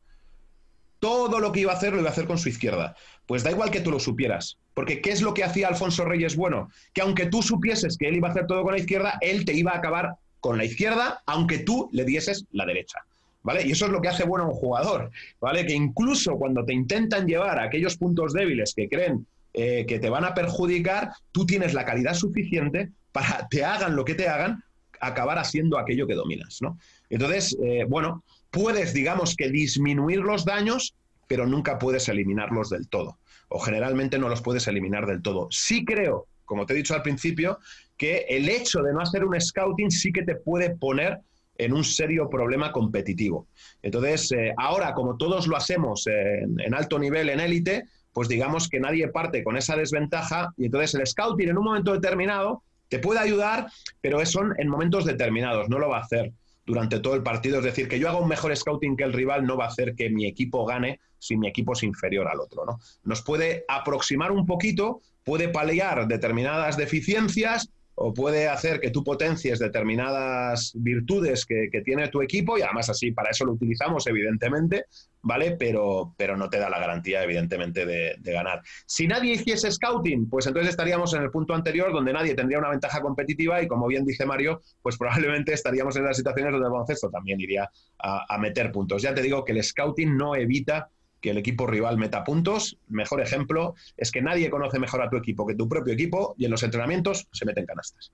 [0.99, 2.95] Todo lo que iba a hacer lo iba a hacer con su izquierda.
[3.26, 4.57] Pues da igual que tú lo supieras.
[4.73, 6.69] Porque ¿qué es lo que hacía Alfonso Reyes bueno?
[6.93, 9.53] Que aunque tú supieses que él iba a hacer todo con la izquierda, él te
[9.53, 10.15] iba a acabar
[10.45, 12.99] con la izquierda, aunque tú le dieses la derecha.
[13.41, 13.65] ¿Vale?
[13.65, 15.09] Y eso es lo que hace bueno a un jugador,
[15.41, 15.65] ¿vale?
[15.65, 20.07] Que incluso cuando te intentan llevar a aquellos puntos débiles que creen eh, que te
[20.07, 24.63] van a perjudicar, tú tienes la calidad suficiente para te hagan lo que te hagan,
[24.99, 26.77] acabar haciendo aquello que dominas, ¿no?
[27.09, 30.93] Entonces, eh, bueno, puedes, digamos que disminuir los daños,
[31.25, 33.17] pero nunca puedes eliminarlos del todo.
[33.47, 35.47] O generalmente no los puedes eliminar del todo.
[35.49, 37.59] Sí creo, como te he dicho al principio,
[37.97, 41.19] que el hecho de no hacer un scouting sí que te puede poner
[41.57, 43.47] en un serio problema competitivo.
[43.81, 48.79] Entonces, eh, ahora, como todos lo hacemos en, alto nivel, en élite, pues digamos que
[48.79, 53.19] nadie parte con esa desventaja y entonces el scouting en un momento determinado te puede
[53.19, 53.67] ayudar,
[54.01, 56.31] pero son en momentos determinados, no lo va a hacer
[56.65, 57.59] durante todo el partido.
[57.59, 59.95] Es decir, que yo haga un mejor scouting que el rival no va a hacer
[59.95, 62.65] que mi equipo gane si mi equipo es inferior al otro.
[62.65, 62.79] ¿no?
[63.03, 69.59] Nos puede aproximar un poquito, puede paliar determinadas deficiencias, o puede hacer que tú potencies
[69.59, 74.85] determinadas virtudes que, tiene tu equipo y además así para eso lo utilizamos evidentemente,
[75.21, 75.55] ¿vale?
[75.57, 78.61] Pero, pero no te da la garantía evidentemente de, ganar.
[78.85, 82.69] Si nadie hiciese scouting, pues entonces estaríamos en el punto anterior donde nadie tendría una
[82.69, 86.71] ventaja competitiva y como bien dice Mario, pues probablemente estaríamos en las situaciones donde el
[86.71, 87.69] baloncesto también iría
[87.99, 89.01] a meter puntos.
[89.01, 90.89] Ya te digo que el scouting no evita
[91.26, 92.78] que el equipo rival meta puntos.
[92.88, 96.45] Mejor ejemplo es que nadie conoce mejor a tu equipo que tu propio equipo y
[96.45, 98.11] en los entrenamientos se meten canastas.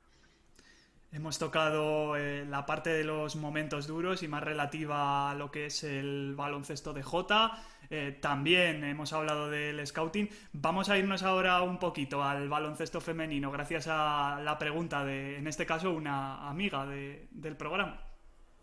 [1.12, 5.66] Hemos tocado eh, la parte de los momentos duros y más relativa a lo que
[5.66, 7.62] es el baloncesto de Jota.
[7.90, 10.30] Eh, también hemos hablado del scouting.
[10.54, 15.48] Vamos a irnos ahora un poquito al baloncesto femenino, gracias a la pregunta de, en
[15.48, 18.00] este caso, una amiga del programa.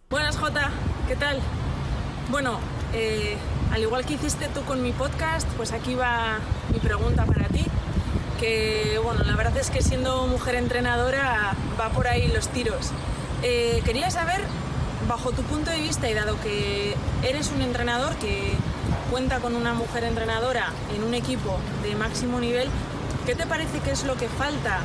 [0.09, 0.70] Buenas, Jota.
[1.07, 1.38] ¿Qué tal?
[2.31, 2.59] Bueno,
[2.93, 3.39] eh,
[3.72, 6.39] al igual que hiciste tú con mi podcast, pues aquí va
[6.70, 7.64] mi pregunta para ti.
[8.39, 12.91] Que bueno, la verdad es que siendo mujer entrenadora va por ahí los tiros.
[13.43, 14.43] Eh, quería saber,
[15.09, 18.53] bajo tu punto de vista y dado que eres un entrenador que
[19.11, 22.68] cuenta con una mujer entrenadora en un equipo de máximo nivel,
[23.24, 24.81] ¿qué te parece que es lo que falta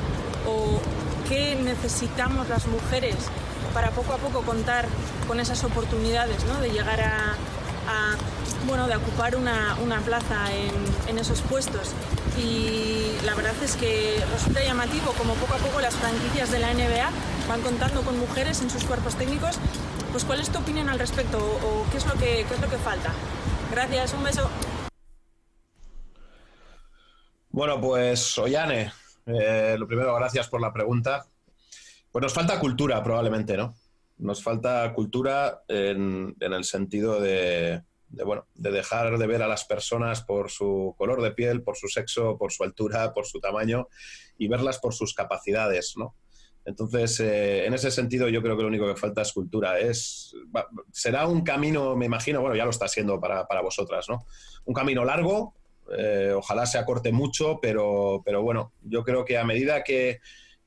[0.47, 0.79] o
[1.27, 3.17] qué necesitamos las mujeres
[3.73, 4.85] para poco a poco contar
[5.27, 6.59] con esas oportunidades ¿no?
[6.61, 7.35] de llegar a,
[8.67, 10.45] bueno, de ocupar una, plaza
[11.07, 11.93] en, esos puestos.
[12.37, 16.73] Y la verdad es que resulta llamativo como poco a poco las franquicias de la
[16.73, 17.09] NBA
[17.47, 19.59] van contando con mujeres en sus cuerpos técnicos.
[20.11, 22.77] Pues ¿cuál es tu opinión al respecto o, qué, es lo que, es lo que
[22.77, 23.11] falta?
[23.71, 24.49] Gracias, un beso.
[27.49, 28.91] Bueno, pues Ollane,
[29.27, 31.27] eh, lo primero, gracias por la pregunta.
[32.13, 33.73] Pues nos falta cultura, probablemente, ¿no?
[34.19, 39.65] Nos falta cultura en, el sentido de, de, bueno, de dejar de ver a las
[39.65, 43.87] personas por su color de piel, por su sexo, por su altura, por su tamaño
[44.37, 46.13] y verlas por sus capacidades, ¿no?
[46.65, 49.79] Entonces, eh, en ese sentido, yo creo que lo único que falta es cultura.
[49.79, 50.35] Es,
[50.91, 54.27] será un camino, me imagino, bueno, ya lo está siendo para, para vosotras, ¿no?
[54.65, 55.55] Un camino largo,
[55.97, 60.21] eh, ojalá se acorte mucho, pero, pero bueno, yo creo que a medida que,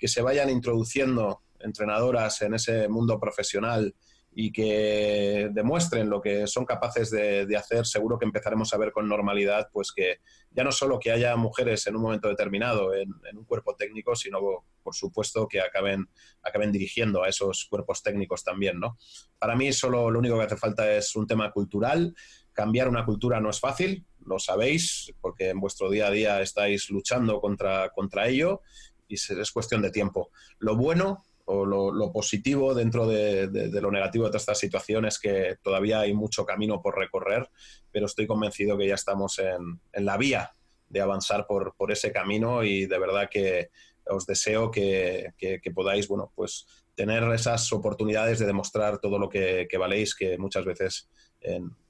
[0.06, 3.92] que se vayan introduciendo entrenadoras en ese mundo profesional
[4.32, 9.08] y que demuestren lo que son capaces de, hacer, seguro que empezaremos a ver con
[9.08, 10.20] normalidad, pues que
[10.52, 14.38] ya no solo que haya mujeres en un momento determinado en, un cuerpo técnico, sino
[14.80, 16.08] por supuesto que acaben,
[16.40, 18.96] acaben dirigiendo a esos cuerpos técnicos también, ¿no?
[19.40, 22.14] Para mí solo lo único que hace falta es un tema cultural.
[22.52, 26.90] Cambiar una cultura no es fácil, lo sabéis, porque en vuestro día a día estáis
[26.90, 28.62] luchando contra, contra ello
[29.08, 30.30] y es cuestión de tiempo.
[30.58, 33.48] Lo bueno o lo, positivo dentro de,
[33.80, 37.48] lo negativo de todas estas situaciones que todavía hay mucho camino por recorrer,
[37.92, 40.52] pero estoy convencido que ya estamos en, la vía
[40.88, 43.70] de avanzar por, por, ese camino y de verdad que
[44.08, 45.32] os deseo que,
[45.74, 51.08] podáis, bueno, pues tener esas oportunidades de demostrar todo lo que, valéis, que muchas veces,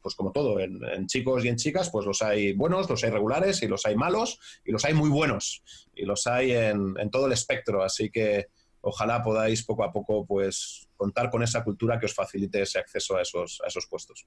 [0.03, 3.11] pues como todo, en, en, chicos y en chicas, pues los hay buenos, los hay
[3.11, 5.63] regulares y los hay malos y los hay muy buenos
[5.95, 7.83] y los hay en, en todo el espectro.
[7.83, 8.47] Así que
[8.81, 13.17] ojalá podáis poco a poco pues contar con esa cultura que os facilite ese acceso
[13.17, 14.27] a esos, a esos puestos.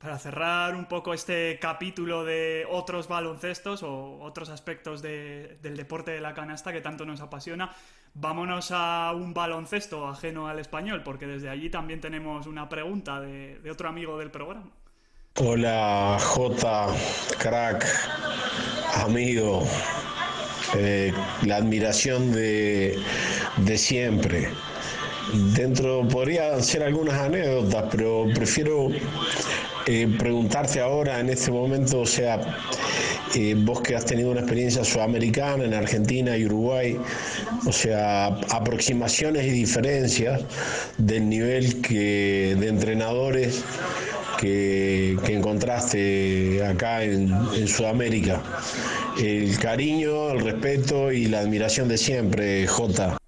[0.00, 6.22] Para cerrar un poco este capítulo de otros baloncestos o otros aspectos del deporte de
[6.22, 7.70] la canasta que tanto nos apasiona,
[8.14, 13.58] vámonos a un baloncesto ajeno al español, porque desde allí también tenemos una pregunta de,
[13.58, 14.70] de otro amigo del programa.
[15.36, 16.86] Hola J,
[17.38, 17.84] crack,
[19.04, 19.62] amigo.
[20.76, 22.98] Eh, la admiración de,
[23.76, 24.48] siempre.
[25.32, 28.88] Dentro podría ser algunas anécdotas, pero prefiero
[29.86, 32.40] eh, preguntarte ahora, en este momento, o sea,
[33.34, 36.96] eh, vos que has tenido una experiencia sudamericana en Argentina y Uruguay,
[37.66, 40.42] o sea, aproximaciones y diferencias
[40.98, 43.62] del nivel que, de entrenadores
[44.38, 48.42] que, encontraste acá en, en Sudamérica
[49.18, 53.19] el cariño, el respeto y la admiración de siempre, Jota.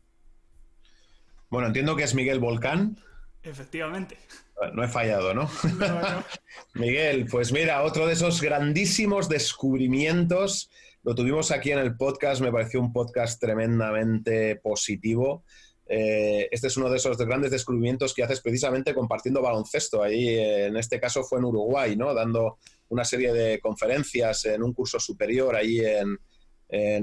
[1.52, 2.96] Bueno, entiendo que es Miguel Volcán.
[3.42, 4.16] Efectivamente.
[4.72, 5.50] No he fallado, ¿no?
[6.74, 10.70] Miguel, pues mira, otro de esos grandísimos descubrimientos.
[11.02, 15.44] Lo tuvimos aquí en el podcast, me pareció un podcast tremendamente positivo.
[15.86, 20.02] Eh, este es uno de esos grandes descubrimientos que haces precisamente compartiendo baloncesto.
[20.02, 22.14] Ahí, en este caso, fue en Uruguay, ¿no?
[22.14, 26.18] Dando una serie de conferencias en un curso superior ahí en,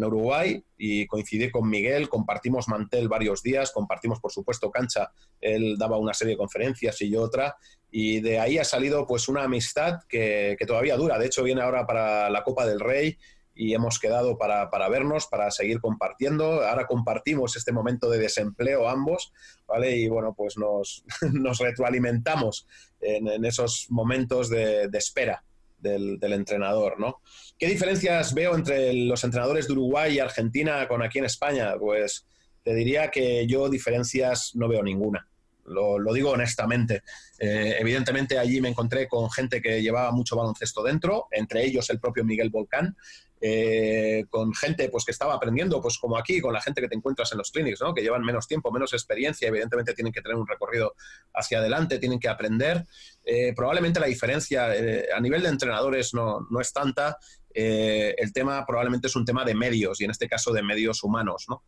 [0.03, 5.97] Uruguay y coincidí con Miguel, compartimos mantel varios días, compartimos por supuesto cancha, él daba
[5.97, 7.55] una serie de conferencias y yo otra,
[7.91, 11.61] y de ahí ha salido pues una amistad que, que todavía dura, de hecho viene
[11.61, 13.17] ahora para la Copa del Rey
[13.59, 16.63] y hemos quedado para, vernos, para seguir compartiendo.
[16.63, 19.33] Ahora compartimos este momento de desempleo ambos,
[19.67, 19.97] ¿vale?
[19.97, 21.03] Y bueno, pues nos,
[21.59, 22.65] retroalimentamos
[23.01, 25.43] en, esos momentos de, espera
[25.79, 27.21] del, entrenador, ¿no?
[27.57, 31.73] ¿Qué diferencias veo entre los entrenadores de Uruguay y Argentina con aquí en España?
[31.79, 32.25] Pues
[32.63, 35.27] te diría que yo diferencias no veo ninguna.
[35.69, 37.03] Lo, digo honestamente.
[37.37, 41.99] Eh, evidentemente allí me encontré con gente que llevaba mucho baloncesto dentro, entre ellos el
[41.99, 42.95] propio Miguel Volcán,
[43.41, 46.95] eh, con gente pues, que estaba aprendiendo, pues como aquí, con la gente que te
[46.95, 47.93] encuentras en los clinics, ¿no?
[47.93, 50.95] que llevan menos tiempo, menos experiencia, evidentemente tienen que tener un recorrido
[51.33, 52.85] hacia adelante, tienen que aprender.
[53.23, 54.67] Eh, probablemente la diferencia
[55.15, 57.17] a nivel de entrenadores no, no es tanta,
[57.51, 61.45] el tema probablemente es un tema de medios, y en este caso de medios humanos.
[61.49, 61.63] ¿no?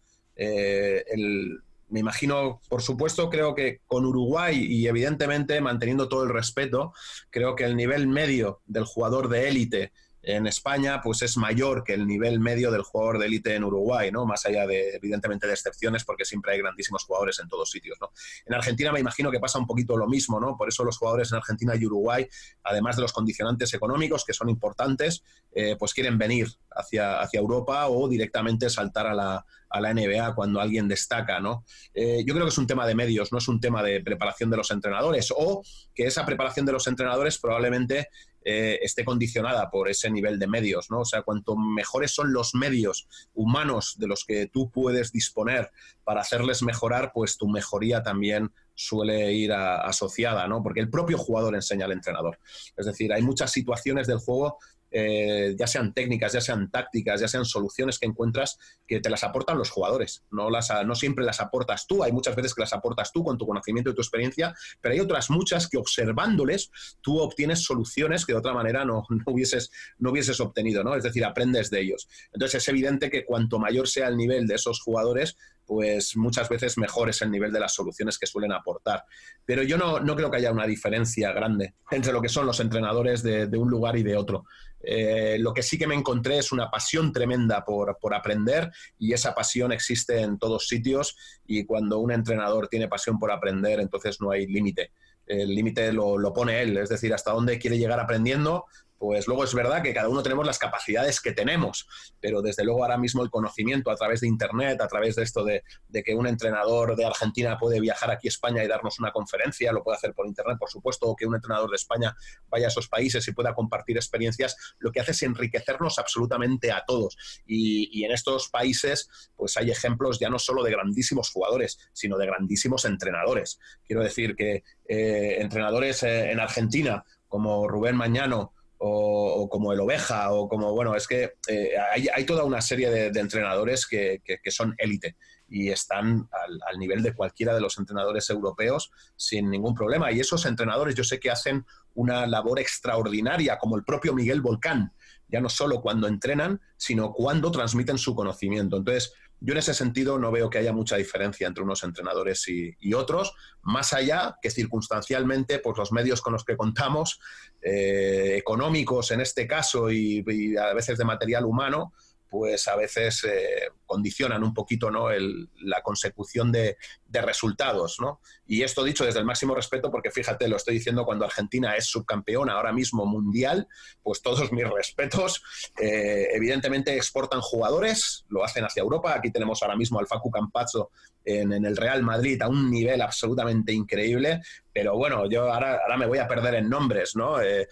[1.91, 6.93] Me imagino, por supuesto, creo que con Uruguay y evidentemente manteniendo todo el respeto,
[7.29, 9.91] creo que el nivel medio del jugador de élite
[10.23, 14.11] en España pues es mayor que el nivel medio del jugador de élite en Uruguay,
[14.11, 14.25] ¿no?
[14.25, 18.11] Más allá de, evidentemente, de excepciones, porque siempre hay grandísimos jugadores en todos sitios, ¿no?
[18.45, 20.57] En Argentina me imagino que pasa un poquito lo mismo, ¿no?
[20.57, 22.27] Por eso los jugadores en Argentina y Uruguay,
[22.63, 27.87] además de los condicionantes económicos, que son importantes, eh, pues quieren venir hacia, hacia Europa
[27.87, 31.65] o directamente saltar a la, a la NBA cuando alguien destaca, ¿no?
[31.93, 34.49] Eh, yo creo que es un tema de medios, no es un tema de preparación
[34.49, 35.63] de los entrenadores, o
[35.95, 38.09] que esa preparación de los entrenadores probablemente
[38.43, 41.01] eh, esté condicionada por ese nivel de medios, ¿no?
[41.01, 45.69] O sea, cuanto mejores son los medios humanos de los que tú puedes disponer
[46.03, 50.63] para hacerles mejorar, pues tu mejoría también suele ir asociada, ¿no?
[50.63, 52.39] Porque el propio jugador enseña al entrenador.
[52.75, 54.57] Es decir, hay muchas situaciones del juego
[54.91, 59.23] eh, ya sean técnicas, ya sean tácticas, ya sean soluciones que encuentras que te las
[59.23, 60.23] aportan los jugadores.
[60.31, 63.37] No, las, no siempre las aportas tú, hay muchas veces que las aportas tú con
[63.37, 66.71] tu conocimiento y tu experiencia, pero hay otras muchas que observándoles
[67.01, 70.95] tú obtienes soluciones que de otra manera no, hubieses, no hubieses obtenido, ¿no?
[70.95, 72.07] Es decir, aprendes de ellos.
[72.33, 76.77] Entonces es evidente que cuanto mayor sea el nivel de esos jugadores, pues muchas veces
[76.77, 79.05] mejor es el nivel de las soluciones que suelen aportar.
[79.45, 82.59] Pero yo no, no creo que haya una diferencia grande entre lo que son los
[82.59, 84.45] entrenadores de, de un lugar y de otro.
[84.83, 89.33] Eh, lo que sí que me encontré es una pasión tremenda por, aprender y esa
[89.35, 94.31] pasión existe en todos sitios y cuando un entrenador tiene pasión por aprender, entonces no
[94.31, 94.91] hay límite.
[95.27, 98.65] El límite lo, lo, pone él, es decir, hasta dónde quiere llegar aprendiendo,
[99.01, 101.87] pues luego es verdad que cada uno tenemos las capacidades que tenemos,
[102.19, 105.43] pero desde luego ahora mismo el conocimiento a través de Internet, a través de esto
[105.43, 105.63] de,
[106.05, 109.83] que un entrenador de Argentina puede viajar aquí a España y darnos una conferencia, lo
[109.83, 112.15] puede hacer por Internet, por supuesto, o que un entrenador de España
[112.47, 116.83] vaya a esos países y pueda compartir experiencias, lo que hace es enriquecernos absolutamente a
[116.85, 117.17] todos.
[117.47, 122.27] Y, en estos países, pues hay ejemplos ya no solo de grandísimos jugadores, sino de
[122.27, 123.59] grandísimos entrenadores.
[123.83, 130.31] Quiero decir que eh, entrenadores eh, en Argentina, como Rubén Mañano, o, como el Oveja,
[130.31, 131.73] o como, bueno, es que eh,
[132.13, 135.17] hay, toda una serie de, entrenadores que, son élite
[135.47, 136.27] y están
[136.67, 140.11] al, nivel de cualquiera de los entrenadores europeos sin ningún problema.
[140.11, 141.63] Y esos entrenadores yo sé que hacen
[141.93, 144.93] una labor extraordinaria, como el propio Miguel Volcán,
[145.27, 148.77] ya no solo cuando entrenan, sino cuando transmiten su conocimiento.
[148.77, 149.13] Entonces,
[149.43, 153.33] yo en ese sentido no veo que haya mucha diferencia entre unos entrenadores y, otros,
[153.63, 157.19] más allá que circunstancialmente, pues los medios con los que contamos,
[157.59, 160.23] eh, económicos en este caso y,
[160.57, 161.91] a veces de material humano,
[162.31, 165.09] pues a veces eh, condicionan un poquito ¿no?
[165.09, 166.77] la consecución de,
[167.11, 167.97] resultados.
[167.99, 168.21] ¿no?
[168.47, 171.87] Y esto dicho desde el máximo respeto, porque fíjate, lo estoy diciendo cuando Argentina es
[171.87, 173.67] subcampeona ahora mismo mundial,
[174.01, 175.43] pues todos mis respetos.
[175.77, 179.13] Eh, evidentemente exportan jugadores, lo hacen hacia Europa.
[179.13, 180.91] Aquí tenemos ahora mismo al Facu Campazzo
[181.25, 184.39] en, el Real Madrid a un nivel absolutamente increíble.
[184.71, 187.41] Pero bueno, yo ahora, ahora me voy a perder en nombres, ¿no?
[187.41, 187.67] Eh,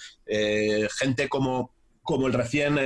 [0.98, 2.78] gente como, como el recién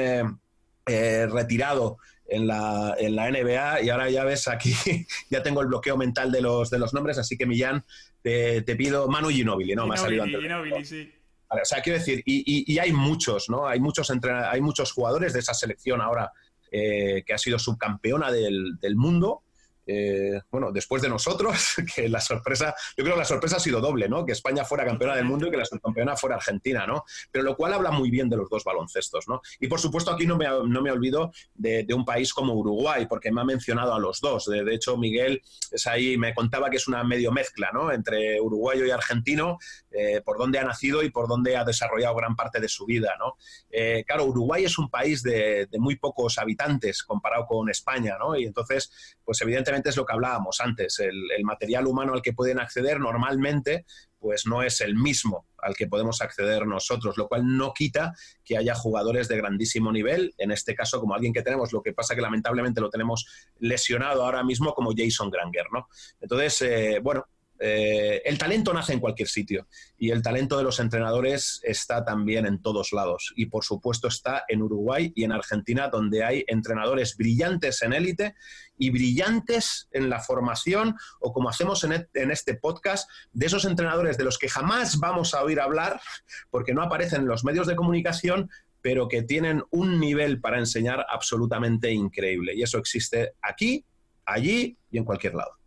[0.86, 4.73] eh, retirado en la, en la, NBA y ahora ya ves aquí,
[5.29, 7.86] ya tengo el bloqueo mental de los, de los nombres, así que Millán,
[8.21, 9.88] te, te pido Manu Ginobili, ¿no?
[9.88, 10.89] Me ha salido antes.
[10.89, 11.13] sí.
[11.49, 13.67] o sea, quiero decir, y, y, hay muchos, ¿no?
[13.67, 16.31] Hay muchos, hay muchos jugadores de esa selección ahora
[16.71, 19.43] eh, que ha sido subcampeona del, del mundo
[19.86, 23.81] eh, bueno, después de nosotros, que la sorpresa, yo creo que la sorpresa ha sido
[23.81, 24.25] doble, ¿no?
[24.25, 27.03] Que España fuera campeona del mundo y que la subcampeona fuera Argentina, ¿no?
[27.31, 29.41] Pero lo cual habla muy bien de los dos baloncestos, ¿no?
[29.59, 33.31] Y por supuesto aquí no me, no me olvido de, un país como Uruguay, porque
[33.31, 34.45] me ha mencionado a los dos.
[34.45, 37.91] De, hecho, Miguel es ahí, me contaba que es una medio mezcla, ¿no?
[37.91, 39.59] Entre uruguayo y argentino,
[39.94, 43.16] eh, por donde ha nacido y por donde ha desarrollado gran parte de su vida,
[43.20, 43.36] ¿no?
[43.70, 48.36] Eh, claro, Uruguay es un país de, de muy pocos habitantes comparado con España, ¿no?
[48.36, 48.91] Y entonces,
[49.24, 51.14] pues evidentemente es lo que hablábamos antes, el,
[51.44, 53.86] material humano al que pueden acceder normalmente
[54.18, 58.14] pues no es el mismo al que podemos acceder nosotros, lo cual no quita
[58.46, 61.91] que haya jugadores de grandísimo nivel, en este caso como alguien que tenemos, lo que
[61.91, 63.26] pasa que lamentablemente lo tenemos
[63.60, 65.89] lesionado ahora mismo como Jason Granger, ¿no?
[66.22, 67.26] Entonces, eh, bueno,
[67.60, 72.45] eh, el talento nace en cualquier sitio y el talento de los entrenadores está también
[72.45, 73.34] en todos lados.
[73.36, 78.36] Y por supuesto está en Uruguay y en Argentina, donde hay entrenadores brillantes en élite
[78.78, 84.18] y brillantes en la formación o como hacemos en, en este podcast, de esos entrenadores
[84.18, 86.01] de los que jamás vamos a oír hablar
[86.49, 88.49] porque no aparecen en los medios de comunicación,
[88.82, 92.54] pero que tienen un nivel para enseñar absolutamente increíble.
[92.56, 93.86] Y eso existe aquí,
[94.26, 95.62] allí y en cualquier lado.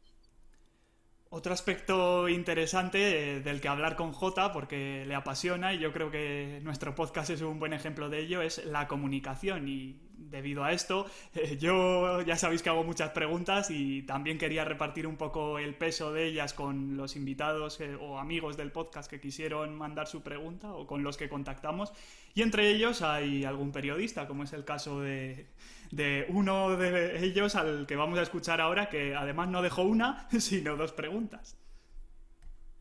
[1.28, 6.08] Otro aspecto interesante eh, del que hablar con Jota, porque le apasiona y yo creo
[6.08, 9.66] que nuestro podcast es un buen ejemplo de ello, es la comunicación.
[9.66, 14.64] Y debido a esto, eh, yo ya sabéis que hago muchas preguntas y también quería
[14.64, 19.10] repartir un poco el peso de ellas con los invitados eh, o amigos del podcast
[19.10, 21.92] que quisieron mandar su pregunta o con los que contactamos.
[22.34, 25.46] Y entre ellos hay algún periodista, como es el caso de,
[25.90, 30.28] de uno de ellos al que vamos a escuchar ahora, que además no dejó una,
[30.38, 31.56] sino dos preguntas.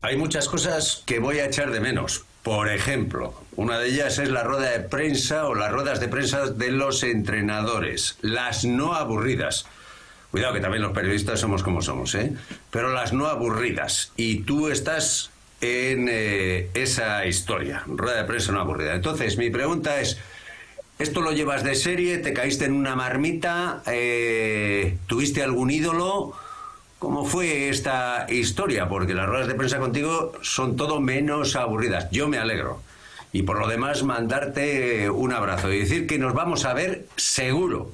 [0.02, 2.24] Hay muchas cosas que voy a echar de menos.
[2.42, 6.46] Por ejemplo, una de ellas es la rueda de prensa o las ruedas de prensa
[6.46, 9.66] de los entrenadores, las no aburridas.
[10.30, 12.34] Cuidado que también los periodistas somos como somos, ¿eh?
[12.70, 14.12] Pero las no aburridas.
[14.16, 15.30] Y tú estás
[15.60, 18.94] en eh, esa historia, rueda de prensa no aburrida.
[18.94, 20.18] Entonces, mi pregunta es,
[20.98, 22.18] ¿Esto lo llevas de serie?
[22.18, 23.82] ¿Te caíste en una marmita?
[23.86, 26.34] Eh, ¿Tuviste algún ídolo?
[26.98, 32.10] cómo fue esta historia, porque las ruedas de prensa contigo son todo menos aburridas.
[32.10, 32.82] Yo me alegro.
[33.32, 37.92] Y por lo demás, mandarte un abrazo y decir que nos vamos a ver seguro.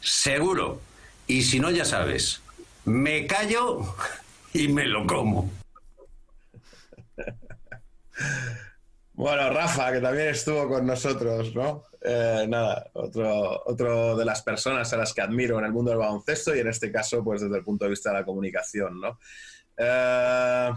[0.00, 0.80] Seguro.
[1.26, 2.42] Y si no, ya sabes,
[2.84, 3.80] me callo
[4.52, 5.50] y me lo como.
[9.16, 11.86] Bueno, Rafa, que también estuvo con nosotros, ¿no?
[12.00, 16.00] Eh, nada, otro, otro de las personas a las que admiro en el mundo del
[16.00, 19.20] baloncesto y en este caso, pues desde el punto de vista de la comunicación, ¿no?
[19.76, 20.70] Eh,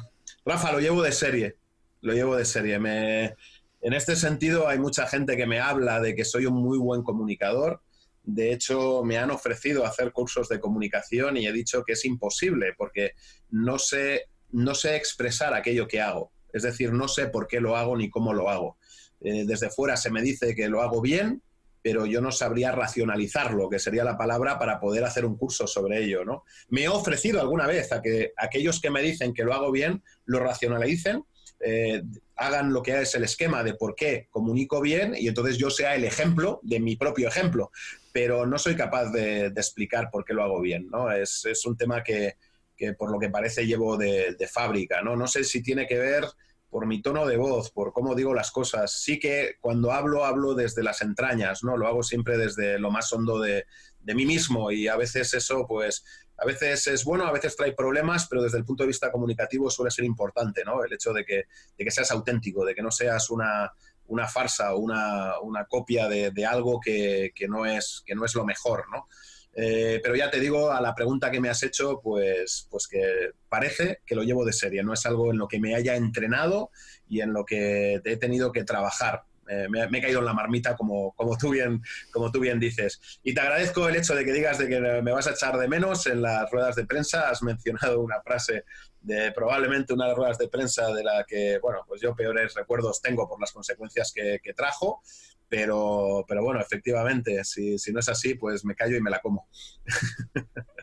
[0.45, 1.57] Rafa, lo llevo de serie,
[2.01, 2.77] lo llevo de serie.
[2.77, 3.35] Me,
[3.81, 7.01] en este sentido, hay mucha gente que me habla de que soy un muy buen
[7.01, 7.81] comunicador.
[8.21, 12.75] De hecho, me han ofrecido hacer cursos de comunicación y he dicho que es imposible
[12.77, 13.13] porque
[13.49, 16.31] no sé, no sé expresar aquello que hago.
[16.53, 18.77] Es decir, no sé por qué lo hago ni cómo lo hago.
[19.21, 21.41] Eh, desde fuera se me dice que lo hago bien,
[21.81, 26.03] pero yo no sabría racionalizarlo, que sería la palabra para poder hacer un curso sobre
[26.03, 26.43] ello, ¿no?
[26.69, 30.03] Me he ofrecido alguna vez a que aquellos que me dicen que lo hago bien
[30.25, 31.23] lo racionalicen,
[31.59, 32.03] eh,
[32.35, 35.95] hagan lo que es el esquema de por qué comunico bien y entonces yo sea
[35.95, 37.71] el ejemplo de mi propio ejemplo,
[38.11, 41.11] pero no soy capaz de, explicar por qué lo hago bien, ¿no?
[41.11, 42.35] Es, un tema que,
[42.97, 45.15] por lo que parece llevo de, de, fábrica, ¿no?
[45.15, 46.25] No sé si tiene que ver
[46.69, 48.91] por mi tono de voz, por cómo digo las cosas.
[48.91, 51.77] Sí que cuando hablo, hablo desde las entrañas, ¿no?
[51.77, 53.65] Lo hago siempre desde lo más hondo de,
[54.03, 56.05] mí mismo y a veces eso, pues,
[56.37, 59.69] a veces es bueno, a veces trae problemas, pero desde el punto de vista comunicativo
[59.69, 60.83] suele ser importante, ¿no?
[60.83, 61.43] El hecho de que,
[61.77, 63.73] que seas auténtico, de que no seas una,
[64.07, 68.23] una farsa o una, una copia de, de algo que, que, no es, que no
[68.23, 69.07] es lo mejor, ¿no?
[69.59, 73.31] Eh, pero ya te digo, a la pregunta que me has hecho, pues, pues que
[73.49, 76.69] parece que lo llevo de serie, no es algo en lo que me haya entrenado
[77.09, 79.23] y en lo que he tenido que trabajar.
[79.49, 81.81] Eh, me, he caído en la marmita, como, como, tú bien,
[82.11, 83.19] como tú bien dices.
[83.23, 85.67] Y te agradezco el hecho de que digas de que me vas a echar de
[85.67, 87.27] menos en las ruedas de prensa.
[87.27, 88.63] Has mencionado una frase
[89.01, 92.53] de probablemente una de las ruedas de prensa de la que, bueno, pues yo peores
[92.53, 95.01] recuerdos tengo por las consecuencias que, que trajo.
[95.49, 99.19] Pero, pero bueno, efectivamente, si, si no es así, pues me callo y me la
[99.19, 99.47] como.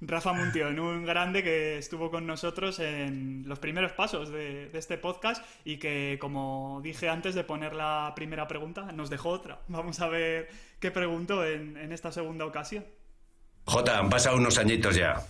[0.00, 5.44] Rafa Muntión, un grande que estuvo con nosotros en los primeros pasos de, este podcast
[5.64, 9.60] y que, como dije antes de poner la primera pregunta, nos dejó otra.
[9.68, 10.48] Vamos a ver
[10.80, 12.84] qué preguntó en, en esta segunda ocasión.
[13.64, 15.22] Jota, han pasado unos añitos ya.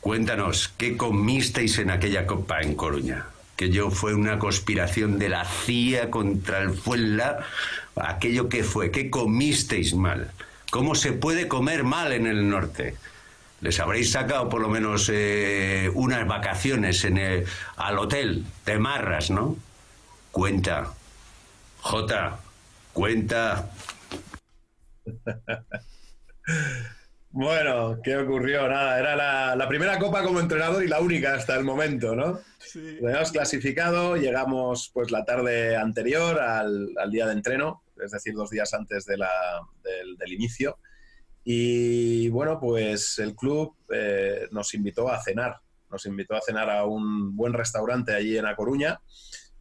[0.00, 3.26] Cuéntanos, ¿qué comisteis en aquella copa en Coruña?
[3.60, 7.40] que yo fue una conspiración de la CIA contra el Fuenla,
[7.96, 10.32] aquello que fue, ¿qué comisteis mal?
[10.70, 12.96] ¿Cómo se puede comer mal en el norte?
[13.60, 17.44] Les habréis sacado por lo menos eh, unas vacaciones en el,
[17.76, 19.56] al hotel de Marras, ¿no?
[20.30, 20.92] Cuenta.
[21.80, 22.38] J,
[22.92, 23.70] cuenta.
[27.32, 28.68] Bueno, ¿qué ocurrió?
[28.68, 32.40] Nada, era la, primera copa como entrenador y la única hasta el momento, ¿no?
[32.58, 32.98] Sí.
[33.00, 38.74] Lo clasificado, llegamos pues la tarde anterior al, día de entreno, es decir, dos días
[38.74, 39.22] antes del,
[40.26, 40.78] inicio.
[41.44, 46.84] Y bueno, pues el club eh, nos invitó a cenar, nos invitó a cenar a
[46.84, 49.00] un buen restaurante allí en A Coruña.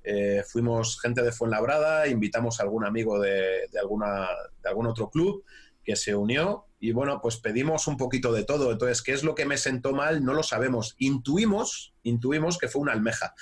[0.04, 4.28] Eh, fuimos gente de Fuenlabrada, invitamos a algún amigo de, alguna,
[4.64, 5.44] de algún otro club
[5.84, 8.72] que se unió y bueno, pues pedimos un poquito de todo.
[8.72, 10.24] Entonces, ¿qué es lo que me sentó mal?
[10.24, 10.96] No lo sabemos.
[10.98, 13.34] Intuimos, intuimos que fue una almeja.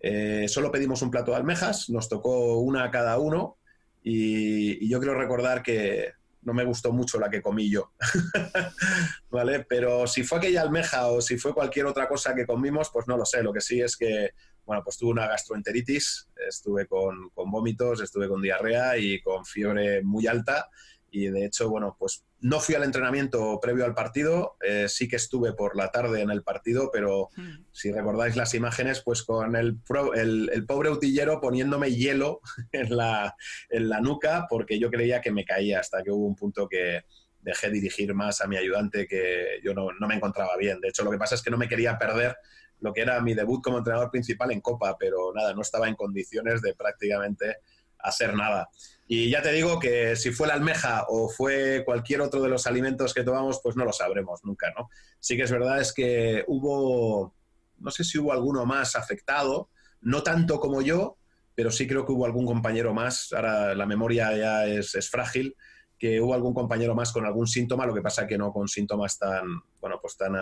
[0.00, 3.56] Eh, solo pedimos un plato de almejas, nos tocó una a cada uno
[4.02, 6.12] y, yo quiero recordar que
[6.42, 7.92] no me gustó mucho la que comí yo.
[9.30, 9.64] ¿Vale?
[9.66, 13.16] Pero si fue aquella almeja o si fue cualquier otra cosa que comimos, pues no
[13.16, 13.42] lo sé.
[13.42, 14.30] Lo que sí es que,
[14.66, 20.02] bueno, pues tuve una gastroenteritis, estuve con, con vómitos, estuve con diarrea y con fiebre
[20.02, 20.68] muy alta
[21.14, 25.16] y de hecho, bueno, pues no fui al entrenamiento previo al partido, eh, sí que
[25.16, 27.64] estuve por la tarde en el partido, pero hmm.
[27.72, 29.78] si recordáis las imágenes, pues con el,
[30.14, 32.40] el, pobre utillero poniéndome hielo
[32.72, 33.34] en la,
[33.70, 37.04] en la nuca porque yo creía que me caía hasta que hubo un punto que
[37.40, 40.80] dejé dirigir más a mi ayudante que yo no, no me encontraba bien.
[40.80, 42.36] De hecho, lo que pasa es que no me quería perder
[42.80, 45.94] lo que era mi debut como entrenador principal en Copa, pero nada, no estaba en
[45.94, 47.58] condiciones de prácticamente
[47.98, 48.68] hacer nada.
[49.06, 52.66] Y ya te digo que si fue la almeja o fue cualquier otro de los
[52.66, 54.88] alimentos que tomamos, pues no lo sabremos nunca, ¿no?
[55.20, 57.34] Sí que es verdad es que hubo,
[57.78, 59.68] no sé si hubo alguno más afectado,
[60.00, 61.18] no tanto como yo,
[61.54, 65.54] pero sí creo que hubo algún compañero más, ahora la memoria ya es, frágil,
[65.98, 69.18] que hubo algún compañero más con algún síntoma, lo que pasa que no con síntomas
[69.18, 69.44] tan,
[69.80, 70.34] bueno, pues tan,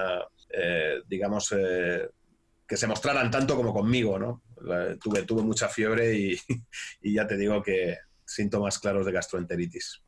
[0.51, 2.09] eh, digamos, eh,
[2.67, 4.43] que se mostraran tanto como conmigo, ¿no?
[5.01, 6.39] tuve, tuve mucha fiebre y,
[7.03, 10.03] y ya te digo que, síntomas claros de gastroenteritis.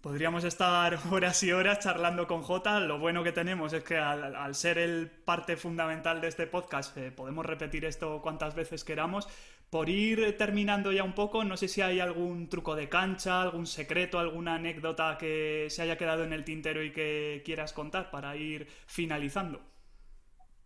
[0.00, 2.78] Podríamos estar horas y horas charlando con Jota.
[2.80, 7.10] Lo bueno que tenemos es que al, ser el parte fundamental de este podcast, eh,
[7.10, 9.26] podemos repetir esto cuantas veces queramos.
[9.70, 13.66] Por ir terminando ya un poco, no sé si hay algún truco de cancha, algún
[13.66, 18.36] secreto, alguna anécdota que se haya quedado en el tintero y que quieras contar para
[18.36, 19.74] ir finalizando.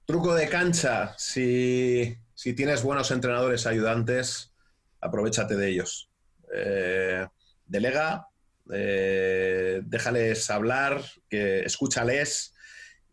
[0.08, 2.16] Truco de cancha, si,
[2.56, 4.54] tienes buenos entrenadores ayudantes,
[5.02, 6.07] aprovechate de ellos.
[6.54, 7.26] Eh,
[7.66, 8.28] delega,
[8.72, 12.54] eh, déjales hablar, escúchales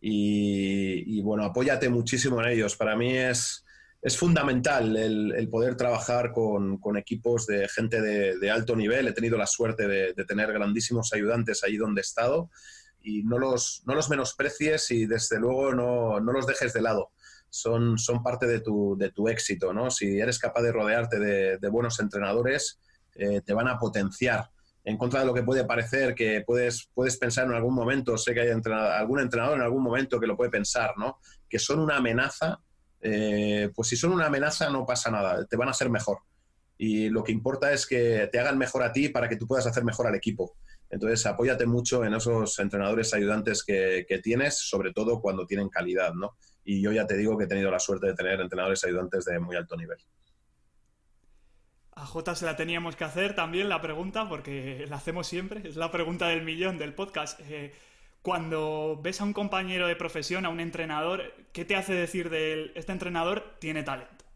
[0.00, 2.76] y, bueno, apóyate muchísimo en ellos.
[2.76, 3.64] Para mí es,
[4.02, 9.08] es fundamental el, poder trabajar con, equipos de gente de, alto nivel.
[9.08, 12.50] He tenido la suerte de, tener grandísimos ayudantes allí donde he estado
[13.02, 17.10] y no los, no los menosprecies y desde luego no, no los dejes de lado.
[17.48, 19.90] Son, son parte de tu, de tu éxito, ¿no?
[19.90, 22.80] Si eres capaz de rodearte de, buenos entrenadores,
[23.18, 24.50] eh, te van a potenciar
[24.86, 28.32] en contra de lo que puede parecer, que puedes, puedes pensar en algún momento, sé
[28.32, 31.18] que hay algún entrenador en algún momento que lo puede pensar, ¿no?
[31.48, 32.60] Que son una amenaza,
[33.00, 36.18] eh, pues si son una amenaza no pasa nada, te van a hacer mejor.
[36.78, 39.66] Y lo que importa es que te hagan mejor a ti para que tú puedas
[39.66, 40.56] hacer mejor al equipo.
[40.88, 46.14] Entonces, apóyate mucho en esos entrenadores ayudantes que, que tienes, sobre todo cuando tienen calidad,
[46.14, 46.36] ¿no?
[46.62, 49.40] Y yo ya te digo que he tenido la suerte de tener entrenadores ayudantes de
[49.40, 49.98] muy alto nivel.
[51.96, 55.76] A J se la teníamos que hacer también la pregunta, porque la hacemos siempre, es
[55.76, 57.40] la pregunta del millón del podcast.
[57.48, 57.74] Eh,
[58.20, 62.52] cuando ves a un compañero de profesión, a un entrenador, ¿qué te hace decir de
[62.52, 64.26] él, este entrenador tiene talento?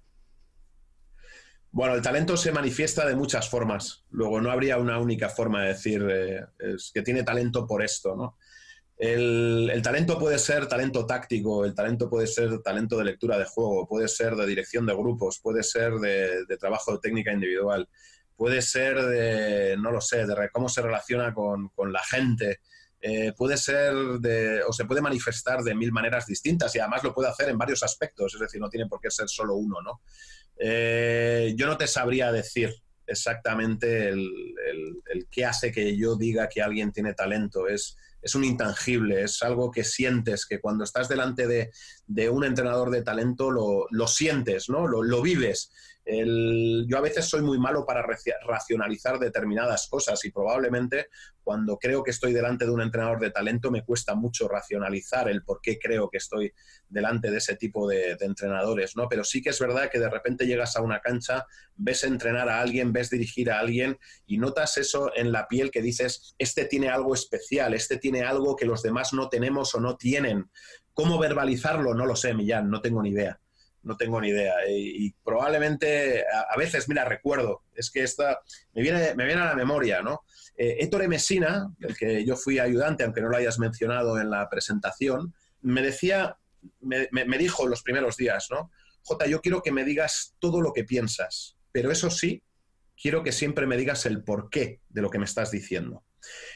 [1.70, 4.06] Bueno, el talento se manifiesta de muchas formas.
[4.10, 6.46] Luego no habría una única forma de decir eh,
[6.94, 8.38] que tiene talento por esto, ¿no?
[9.00, 13.88] El, talento puede ser talento táctico, el talento puede ser talento de lectura de juego,
[13.88, 17.88] puede ser de dirección de grupos, puede ser de, trabajo de técnica individual,
[18.36, 22.60] puede ser de, no lo sé, de cómo se relaciona con, la gente,
[23.00, 27.14] eh, puede ser de, o se puede manifestar de mil maneras distintas y además lo
[27.14, 30.02] puede hacer en varios aspectos, es decir, no tiene por qué ser solo uno, ¿no?
[30.58, 32.74] Eh, yo no te sabría decir
[33.06, 34.30] exactamente el,
[35.10, 39.42] el qué hace que yo diga que alguien tiene talento, es es un intangible, es
[39.42, 44.68] algo que sientes, que cuando estás delante de, un entrenador de talento lo, lo sientes,
[44.68, 44.86] ¿no?
[44.86, 45.70] Lo, lo vives
[46.06, 48.04] yo a veces soy muy malo para
[48.46, 51.08] racionalizar determinadas cosas y probablemente
[51.42, 55.42] cuando creo que estoy delante de un entrenador de talento me cuesta mucho racionalizar el
[55.42, 56.52] por qué creo que estoy
[56.88, 59.08] delante de ese tipo de, entrenadores, ¿no?
[59.08, 61.46] Pero sí que es verdad que de repente llegas a una cancha,
[61.76, 65.82] ves entrenar a alguien, ves dirigir a alguien y notas eso en la piel que
[65.82, 69.96] dices, este tiene algo especial, este tiene algo que los demás no tenemos o no
[69.96, 70.50] tienen.
[70.92, 71.94] ¿Cómo verbalizarlo?
[71.94, 73.40] No lo sé, Millán, no tengo ni idea
[73.82, 74.54] no tengo ni idea.
[74.68, 78.40] Y, probablemente, a, veces, mira, recuerdo, es que esta
[78.74, 80.22] me viene, me viene a la memoria, ¿no?
[80.56, 84.48] Eh, Ettore Messina, el que yo fui ayudante, aunque no lo hayas mencionado en la
[84.48, 86.36] presentación, me decía,
[86.80, 88.70] me, me dijo los primeros días, ¿no?
[89.02, 92.42] Jota, yo quiero que me digas todo lo que piensas, pero eso sí,
[93.00, 96.04] quiero que siempre me digas el porqué de lo que me estás diciendo.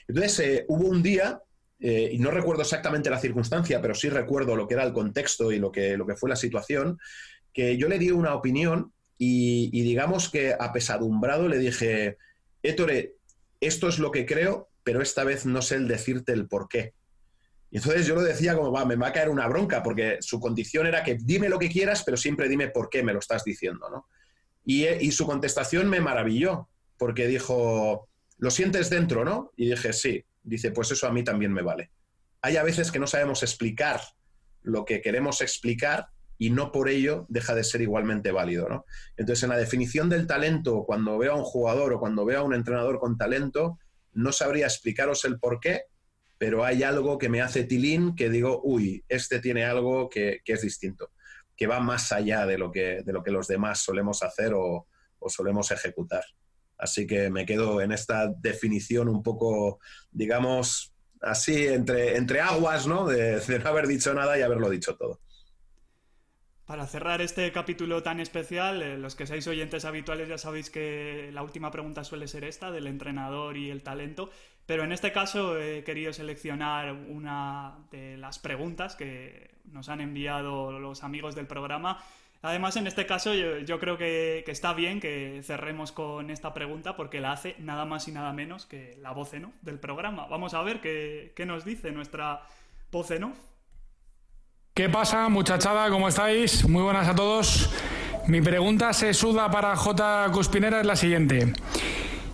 [0.08, 1.40] Entonces, eh, hubo un día
[1.86, 5.52] eh, y no recuerdo exactamente la circunstancia, pero sí recuerdo lo que era el contexto
[5.52, 6.98] y lo que, lo que fue la situación,
[7.52, 12.16] que yo le di una opinión y, digamos que apesadumbrado le dije,
[12.62, 13.16] Ettore,
[13.60, 16.94] esto es lo que creo, pero esta vez no sé el decirte el por qué.
[17.70, 20.40] Y entonces yo lo decía como, va, me va a caer una bronca, porque su
[20.40, 23.44] condición era que dime lo que quieras, pero siempre dime por qué me lo estás
[23.44, 24.06] diciendo, ¿no?
[24.64, 26.66] Y, y su contestación me maravilló,
[26.96, 28.08] porque dijo,
[28.38, 29.52] lo sientes dentro, ¿no?
[29.54, 31.90] Y dije, sí dice, pues eso a mí también me vale.
[32.42, 34.00] Hay a veces que no sabemos explicar
[34.62, 38.68] lo que queremos explicar y no por ello deja de ser igualmente válido.
[38.68, 38.84] ¿no?
[39.16, 42.44] Entonces, en la definición del talento, cuando veo a un jugador o cuando veo a
[42.44, 43.78] un entrenador con talento,
[44.12, 45.82] no sabría explicaros el por qué,
[46.38, 50.62] pero hay algo que me hace tilín que digo, uy, este tiene algo que, es
[50.62, 51.10] distinto,
[51.56, 54.86] que va más allá de lo que, de lo que los demás solemos hacer o
[55.28, 56.24] solemos ejecutar.
[56.78, 59.78] Así que me quedo en esta definición un poco,
[60.10, 63.06] digamos, así entre, entre aguas, ¿no?
[63.06, 65.20] De, no haber dicho nada y haberlo dicho todo.
[66.66, 71.30] Para cerrar este capítulo tan especial, eh, los que seáis oyentes habituales ya sabéis que
[71.32, 74.30] la última pregunta suele ser esta, del entrenador y el talento,
[74.64, 80.78] pero en este caso he querido seleccionar una de las preguntas que nos han enviado
[80.78, 82.02] los amigos del programa
[82.44, 87.18] Además, en este caso, yo, creo que, está bien que cerremos con esta pregunta porque
[87.18, 90.26] la hace nada más y nada menos que la voz en del programa.
[90.26, 92.42] Vamos a ver qué, nos dice nuestra
[92.92, 93.32] voz en
[94.74, 95.88] ¿Qué pasa, muchachada?
[95.88, 96.68] ¿Cómo estáis?
[96.68, 97.70] Muy buenas a todos.
[98.26, 100.30] Mi pregunta se suda para J.
[100.30, 101.50] Cuspinera es la siguiente.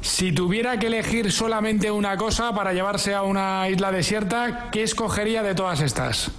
[0.00, 5.44] Si tuviera que elegir solamente una cosa para llevarse a una isla desierta, ¿qué escogería
[5.44, 6.32] de todas estas?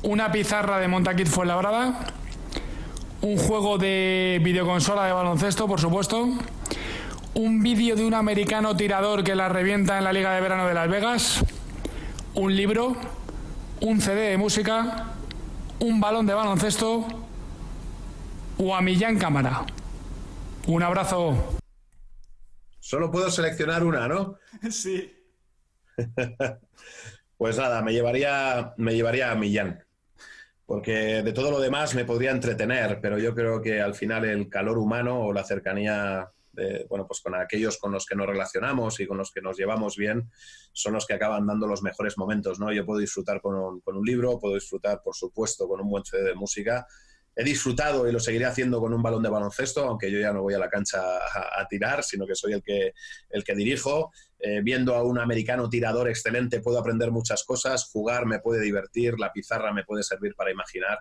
[0.00, 2.15] ¿Una pizarra de Montaquit Fuenlabrada?
[3.22, 6.28] ¿Un juego de videoconsola de baloncesto, por supuesto?
[7.34, 10.74] ¿Un vídeo de un americano tirador que la revienta en la Liga de Verano de
[10.74, 11.44] Las Vegas?
[12.34, 12.96] ¿Un libro?
[13.80, 15.14] ¿Un CD de música?
[15.80, 17.06] ¿Un balón de baloncesto?
[18.58, 19.64] ¿O a Millán Cámara?
[20.66, 21.58] Un abrazo.
[22.80, 24.36] Solo puedo seleccionar una, ¿no?
[24.70, 25.12] Sí.
[27.38, 29.85] pues nada, me llevaría, me llevaría a Millán.
[30.66, 34.48] Porque de todo lo demás me podría entretener, pero yo creo que al final el
[34.48, 36.28] calor humano o la cercanía
[36.88, 39.96] bueno, pues con aquellos con los que nos relacionamos y con los que nos llevamos
[39.96, 40.30] bien,
[40.72, 42.72] son los que acaban dando los mejores momentos, ¿no?
[42.72, 46.34] Yo puedo disfrutar con un, libro, puedo disfrutar, por supuesto, con un buen CD de
[46.34, 46.86] música,
[47.34, 50.42] he disfrutado y lo seguiré haciendo con un balón de baloncesto, aunque yo ya no
[50.42, 52.94] voy a la cancha a, tirar, sino que soy el que,
[53.28, 54.10] el que dirijo.
[54.38, 59.18] Eh, viendo a un americano tirador excelente puedo aprender muchas cosas, jugar me puede divertir,
[59.18, 60.98] la pizarra me puede servir para imaginar,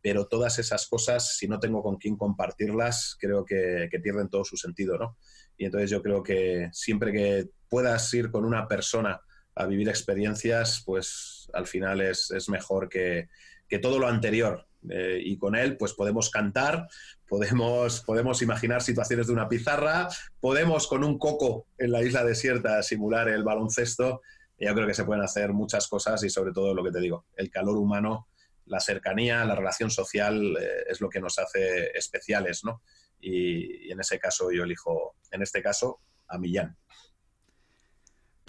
[0.00, 4.56] pero todas esas cosas, si no tengo con quién compartirlas, creo que, pierden todo su
[4.56, 5.16] sentido, ¿no?
[5.56, 9.20] Y entonces yo creo que siempre que puedas ir con una persona
[9.56, 13.28] a vivir experiencias, pues al final es, es mejor que,
[13.68, 14.67] que todo lo anterior.
[14.88, 16.88] Eh, y con él, pues podemos cantar,
[17.26, 20.08] podemos, podemos imaginar situaciones de una pizarra,
[20.40, 24.22] podemos con un coco en la isla desierta simular el baloncesto.
[24.58, 27.26] yo creo que se pueden hacer muchas cosas y sobre todo lo que te digo,
[27.36, 28.28] el calor humano,
[28.66, 32.82] la cercanía, la relación social eh, es lo que nos hace especiales, ¿no?
[33.20, 36.76] Y, y en ese caso yo elijo, en este caso, a Millán.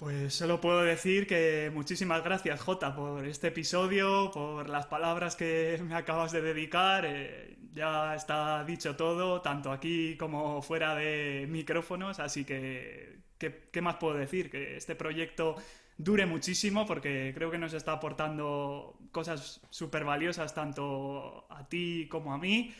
[0.00, 5.78] Pues solo puedo decir que muchísimas gracias, Jota, por este episodio, por las palabras que
[5.86, 7.04] me acabas de dedicar.
[7.06, 13.96] Eh, ya está dicho todo, tanto aquí como fuera de micrófonos, así que, ¿qué, más
[13.96, 14.50] puedo decir?
[14.50, 15.56] Que este proyecto
[15.98, 22.32] dure muchísimo porque creo que nos está aportando cosas súper valiosas tanto a ti como
[22.32, 22.74] a mí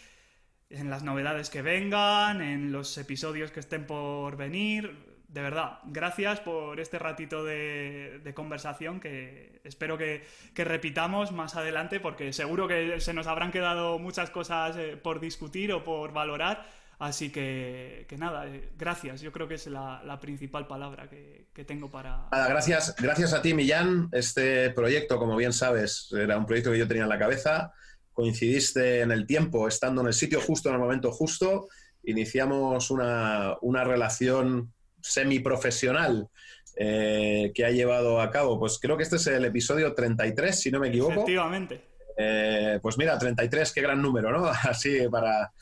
[0.70, 6.40] en las novedades que vengan, en los episodios que estén por venir de verdad, gracias
[6.40, 10.24] por este ratito de, conversación que espero que,
[10.56, 15.72] repitamos más adelante porque seguro que se nos habrán quedado muchas cosas eh, por discutir
[15.72, 16.66] o por valorar.
[16.98, 19.20] Así que, nada, eh, gracias.
[19.20, 22.28] Yo creo que es la, principal palabra que, tengo para...
[22.30, 24.08] gracias, gracias a ti, Millán.
[24.12, 27.72] Este proyecto, como bien sabes, era un proyecto que yo tenía en la cabeza.
[28.12, 31.68] Coincidiste en el tiempo, estando en el sitio justo, en el momento justo.
[32.02, 36.28] Iniciamos una relación semiprofesional
[36.76, 38.58] eh, que ha llevado a cabo.
[38.58, 41.12] Pues creo que este es el episodio 33, si no me equivoco.
[41.12, 41.88] Efectivamente.
[42.16, 44.46] Eh, pues mira, 33, qué gran número, ¿no?
[44.68, 45.52] Así para,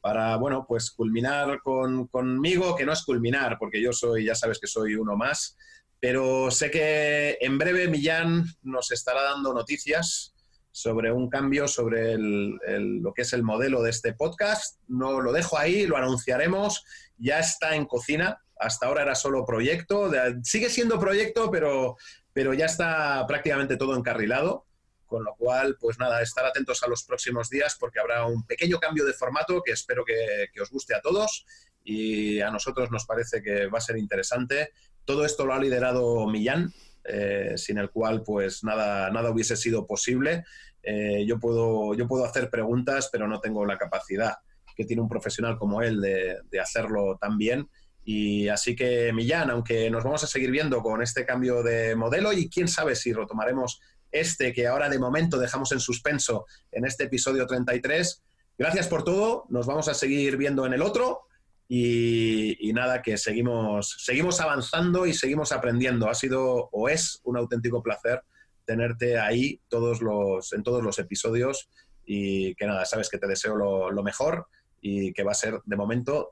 [0.00, 4.58] para bueno, pues culminar con, conmigo, que no es culminar, porque yo soy, ya sabes
[4.58, 5.56] que soy uno más,
[6.00, 10.34] pero sé que en breve Millán nos estará dando noticias
[10.76, 14.78] sobre un cambio sobre lo que es el modelo de este podcast.
[14.88, 16.84] No lo dejo ahí, lo anunciaremos.
[17.16, 20.10] Ya está en cocina, hasta ahora era solo proyecto,
[20.42, 21.96] sigue siendo proyecto, pero,
[22.32, 24.66] pero ya está prácticamente todo encarrilado.
[25.06, 28.80] Con lo cual, pues nada, estar atentos a los próximos días porque habrá un pequeño
[28.80, 31.46] cambio de formato que espero que, os guste a todos
[31.84, 34.72] y a nosotros nos parece que va a ser interesante.
[35.04, 36.74] Todo esto lo ha liderado Millán,
[37.04, 40.44] eh, sin el cual pues nada, nada hubiese sido posible.
[40.82, 44.34] Eh, yo, puedo, yo puedo hacer preguntas, pero no tengo la capacidad
[44.74, 47.70] que tiene un profesional como él de, de hacerlo tan bien
[48.08, 52.32] y así que, Millán, aunque nos vamos a seguir viendo con este cambio de modelo
[52.32, 53.80] y quién sabe si retomaremos
[54.12, 58.22] este que ahora de momento dejamos en suspenso en este episodio 33,
[58.56, 61.22] gracias por todo, nos vamos a seguir viendo en el otro
[61.68, 66.08] y, nada, que seguimos, seguimos avanzando y seguimos aprendiendo.
[66.08, 68.22] Ha sido o es un auténtico placer
[68.64, 71.68] tenerte ahí todos los, en todos los episodios
[72.04, 74.46] y que nada, sabes que te deseo lo, lo mejor
[74.80, 76.30] y que va a ser de momento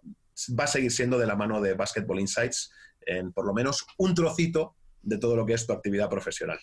[0.59, 4.15] va a seguir siendo de la mano de Basketball Insights en por lo menos un
[4.15, 6.59] trocito de todo lo que es tu actividad profesional.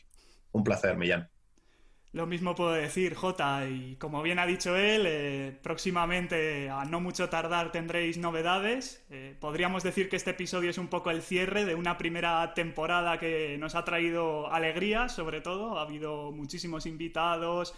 [0.51, 1.29] Un placer, Millán.
[2.13, 6.99] Lo mismo puedo decir, Jota, y como bien ha dicho él, eh, próximamente, a no
[6.99, 9.05] mucho tardar, tendréis novedades.
[9.09, 13.17] Eh, podríamos decir que este episodio es un poco el cierre de una primera temporada
[13.17, 15.79] que nos ha traído alegría, sobre todo.
[15.79, 17.73] Ha habido muchísimos invitados,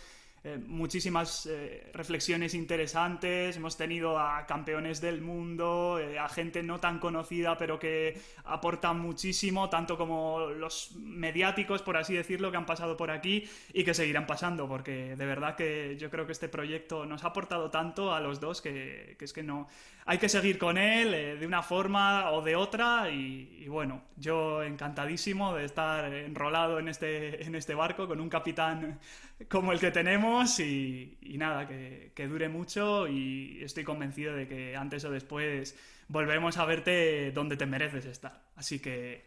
[0.46, 6.82] eh, muchísimas eh, reflexiones interesantes, hemos tenido a campeones del mundo, eh, a gente no
[6.82, 12.66] tan conocida pero que aportan muchísimo, tanto como los mediáticos, por así decirlo, que han
[12.66, 16.50] pasado por aquí y que seguirán pasando, porque de verdad que yo creo que este
[16.50, 19.70] proyecto nos ha aportado tanto a los dos que, es que no...
[20.06, 25.56] Hay que seguir con él de una forma o de otra y, bueno, yo encantadísimo
[25.56, 29.00] de estar enrolado en este, en este barco con un capitán
[29.50, 34.76] como el que tenemos y, nada, que, que, dure mucho y estoy convencido de que
[34.76, 35.78] antes o después
[36.08, 38.44] volveremos a verte donde te mereces estar.
[38.56, 39.26] Así que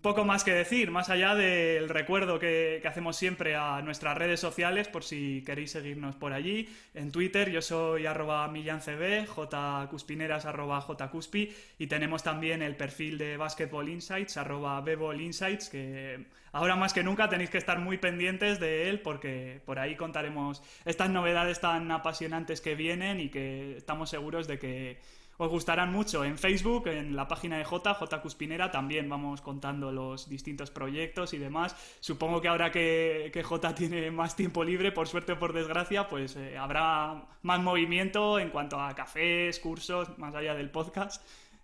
[0.00, 4.86] poco más que decir, más allá del recuerdo que, hacemos siempre a nuestras redes sociales,
[4.86, 6.68] por si queréis seguirnos por allí.
[6.94, 13.36] En Twitter yo soy arroba millancb, jcuspineras arroba jcuspi, y tenemos también el perfil de
[13.36, 14.84] Basketball Insights, arroba
[15.18, 19.78] Insights, que ahora más que nunca tenéis que estar muy pendientes de él porque por
[19.78, 25.00] ahí contaremos estas novedades tan apasionantes que vienen y que estamos seguros de que
[25.38, 26.24] os gustarán mucho.
[26.24, 31.32] En Facebook, en la página de J, J Cuspinera, también vamos contando los distintos proyectos
[31.34, 31.74] y demás.
[32.00, 36.08] Supongo que ahora que, que J tiene más tiempo libre, por suerte o por desgracia,
[36.08, 41.22] pues eh, habrá más movimiento en cuanto a cafés, cursos, más allá del podcast.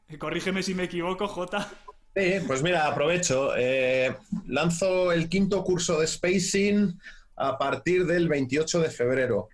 [0.09, 1.69] Eh, corrígeme si me equivoco, J.
[2.17, 3.53] Sí, pues mira, aprovecho.
[3.57, 4.17] Eh,
[4.47, 6.99] lanzo el quinto curso de Spacing
[7.37, 9.49] a partir del 28 de febrero.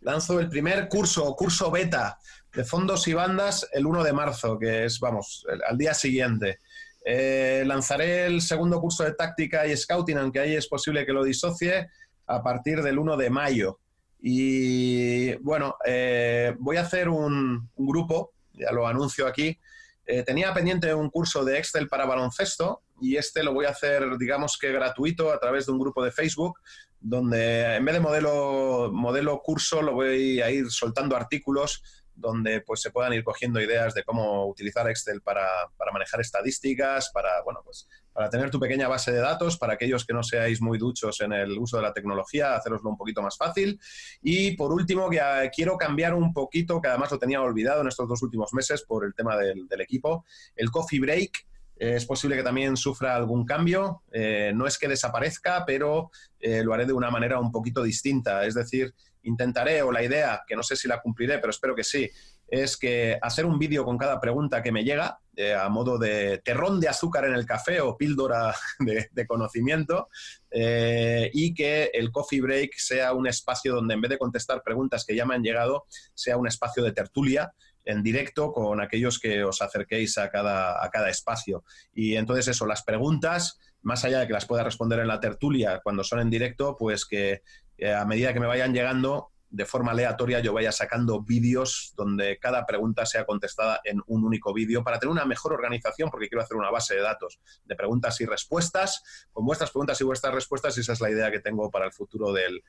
[0.00, 2.18] Lanzo el primer curso, curso beta,
[2.54, 6.58] de fondos y bandas el 1 de marzo, que es, vamos, al día siguiente.
[7.04, 11.24] Eh, lanzaré el segundo curso de táctica y scouting, aunque ahí es posible que lo
[11.24, 11.88] disocie,
[12.26, 13.78] a partir del 1 de mayo.
[14.20, 19.58] Y bueno, eh, voy a hacer un, grupo, ya lo anuncio aquí.
[20.06, 24.18] Eh, tenía pendiente un curso de Excel para baloncesto y este lo voy a hacer,
[24.18, 26.58] digamos que gratuito, a través de un grupo de Facebook,
[27.00, 31.82] donde en vez de modelo, modelo curso lo voy a ir soltando artículos
[32.20, 35.46] donde pues se puedan ir cogiendo ideas de cómo utilizar Excel para,
[35.92, 40.12] manejar estadísticas, para, bueno, pues, para tener tu pequeña base de datos, para aquellos que
[40.12, 43.80] no seáis muy duchos en el uso de la tecnología, haceroslo un poquito más fácil.
[44.22, 47.88] Y por último, que ah, quiero cambiar un poquito, que además lo tenía olvidado en
[47.88, 50.24] estos dos últimos meses por el tema del, equipo,
[50.56, 51.46] el coffee break.
[51.76, 54.02] Es posible que también sufra algún cambio.
[54.12, 58.44] Eh, no es que desaparezca, pero eh, lo haré de una manera un poquito distinta.
[58.44, 61.84] Es decir, intentaré, o la idea, que no sé si la cumpliré, pero espero que
[61.84, 62.10] sí,
[62.50, 66.38] es que hacer un vídeo con cada pregunta que me llega, eh, a modo de
[66.38, 68.54] terrón de azúcar en el café o píldora
[69.12, 70.08] de, conocimiento,
[70.50, 75.04] eh, y que el coffee break sea un espacio donde en vez de contestar preguntas
[75.04, 75.84] que ya me han llegado,
[76.14, 77.52] sea un espacio de tertulia
[77.84, 81.64] en directo con aquellos que os acerquéis a cada, a cada espacio.
[81.94, 85.80] Y entonces eso, las preguntas, más allá de que las pueda responder en la tertulia
[85.82, 87.42] cuando son en directo, pues que
[87.80, 92.38] eh, a medida que me vayan llegando, de forma aleatoria yo vaya sacando vídeos donde
[92.38, 96.42] cada pregunta sea contestada en un único vídeo para tener una mejor organización porque quiero
[96.42, 100.76] hacer una base de datos de preguntas y respuestas con vuestras preguntas y vuestras respuestas
[100.76, 102.62] y esa es la idea que tengo para el futuro del,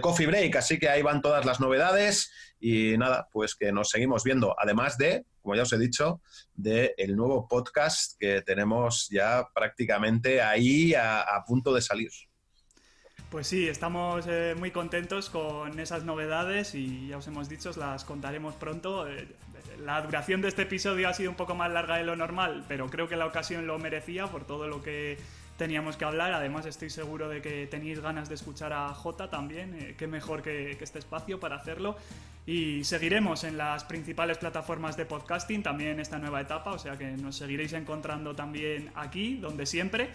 [0.00, 0.56] coffee break.
[0.56, 2.30] Así que ahí van todas las novedades
[2.60, 4.54] y nada, pues que nos seguimos viendo.
[4.58, 6.20] Además de, como ya os he dicho,
[6.54, 12.10] del el nuevo podcast que tenemos ya prácticamente ahí a punto de salir.
[13.30, 18.04] Pues sí, estamos eh, muy contentos con esas novedades y ya os hemos dicho, las
[18.04, 19.08] contaremos pronto.
[19.08, 19.26] Eh,
[19.84, 22.88] la duración de este episodio ha sido un poco más larga de lo normal, pero
[22.88, 25.18] creo que la ocasión lo merecía por todo lo que
[25.58, 26.32] teníamos que hablar.
[26.34, 29.74] Además, estoy seguro de que tenéis ganas de escuchar a Jota también.
[29.74, 31.96] Eh, qué mejor que, que, este espacio para hacerlo.
[32.46, 37.08] Y seguiremos en las principales plataformas de podcasting también esta nueva etapa, o sea que
[37.16, 40.10] nos seguiréis encontrando también aquí, donde siempre.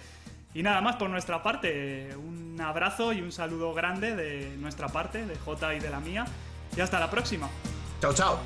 [0.54, 5.26] Y nada más por nuestra parte, un abrazo y un saludo grande de nuestra parte,
[5.26, 6.26] de Jota y de la mía.
[6.76, 7.50] Y hasta la próxima.
[8.02, 8.40] Chao, chao.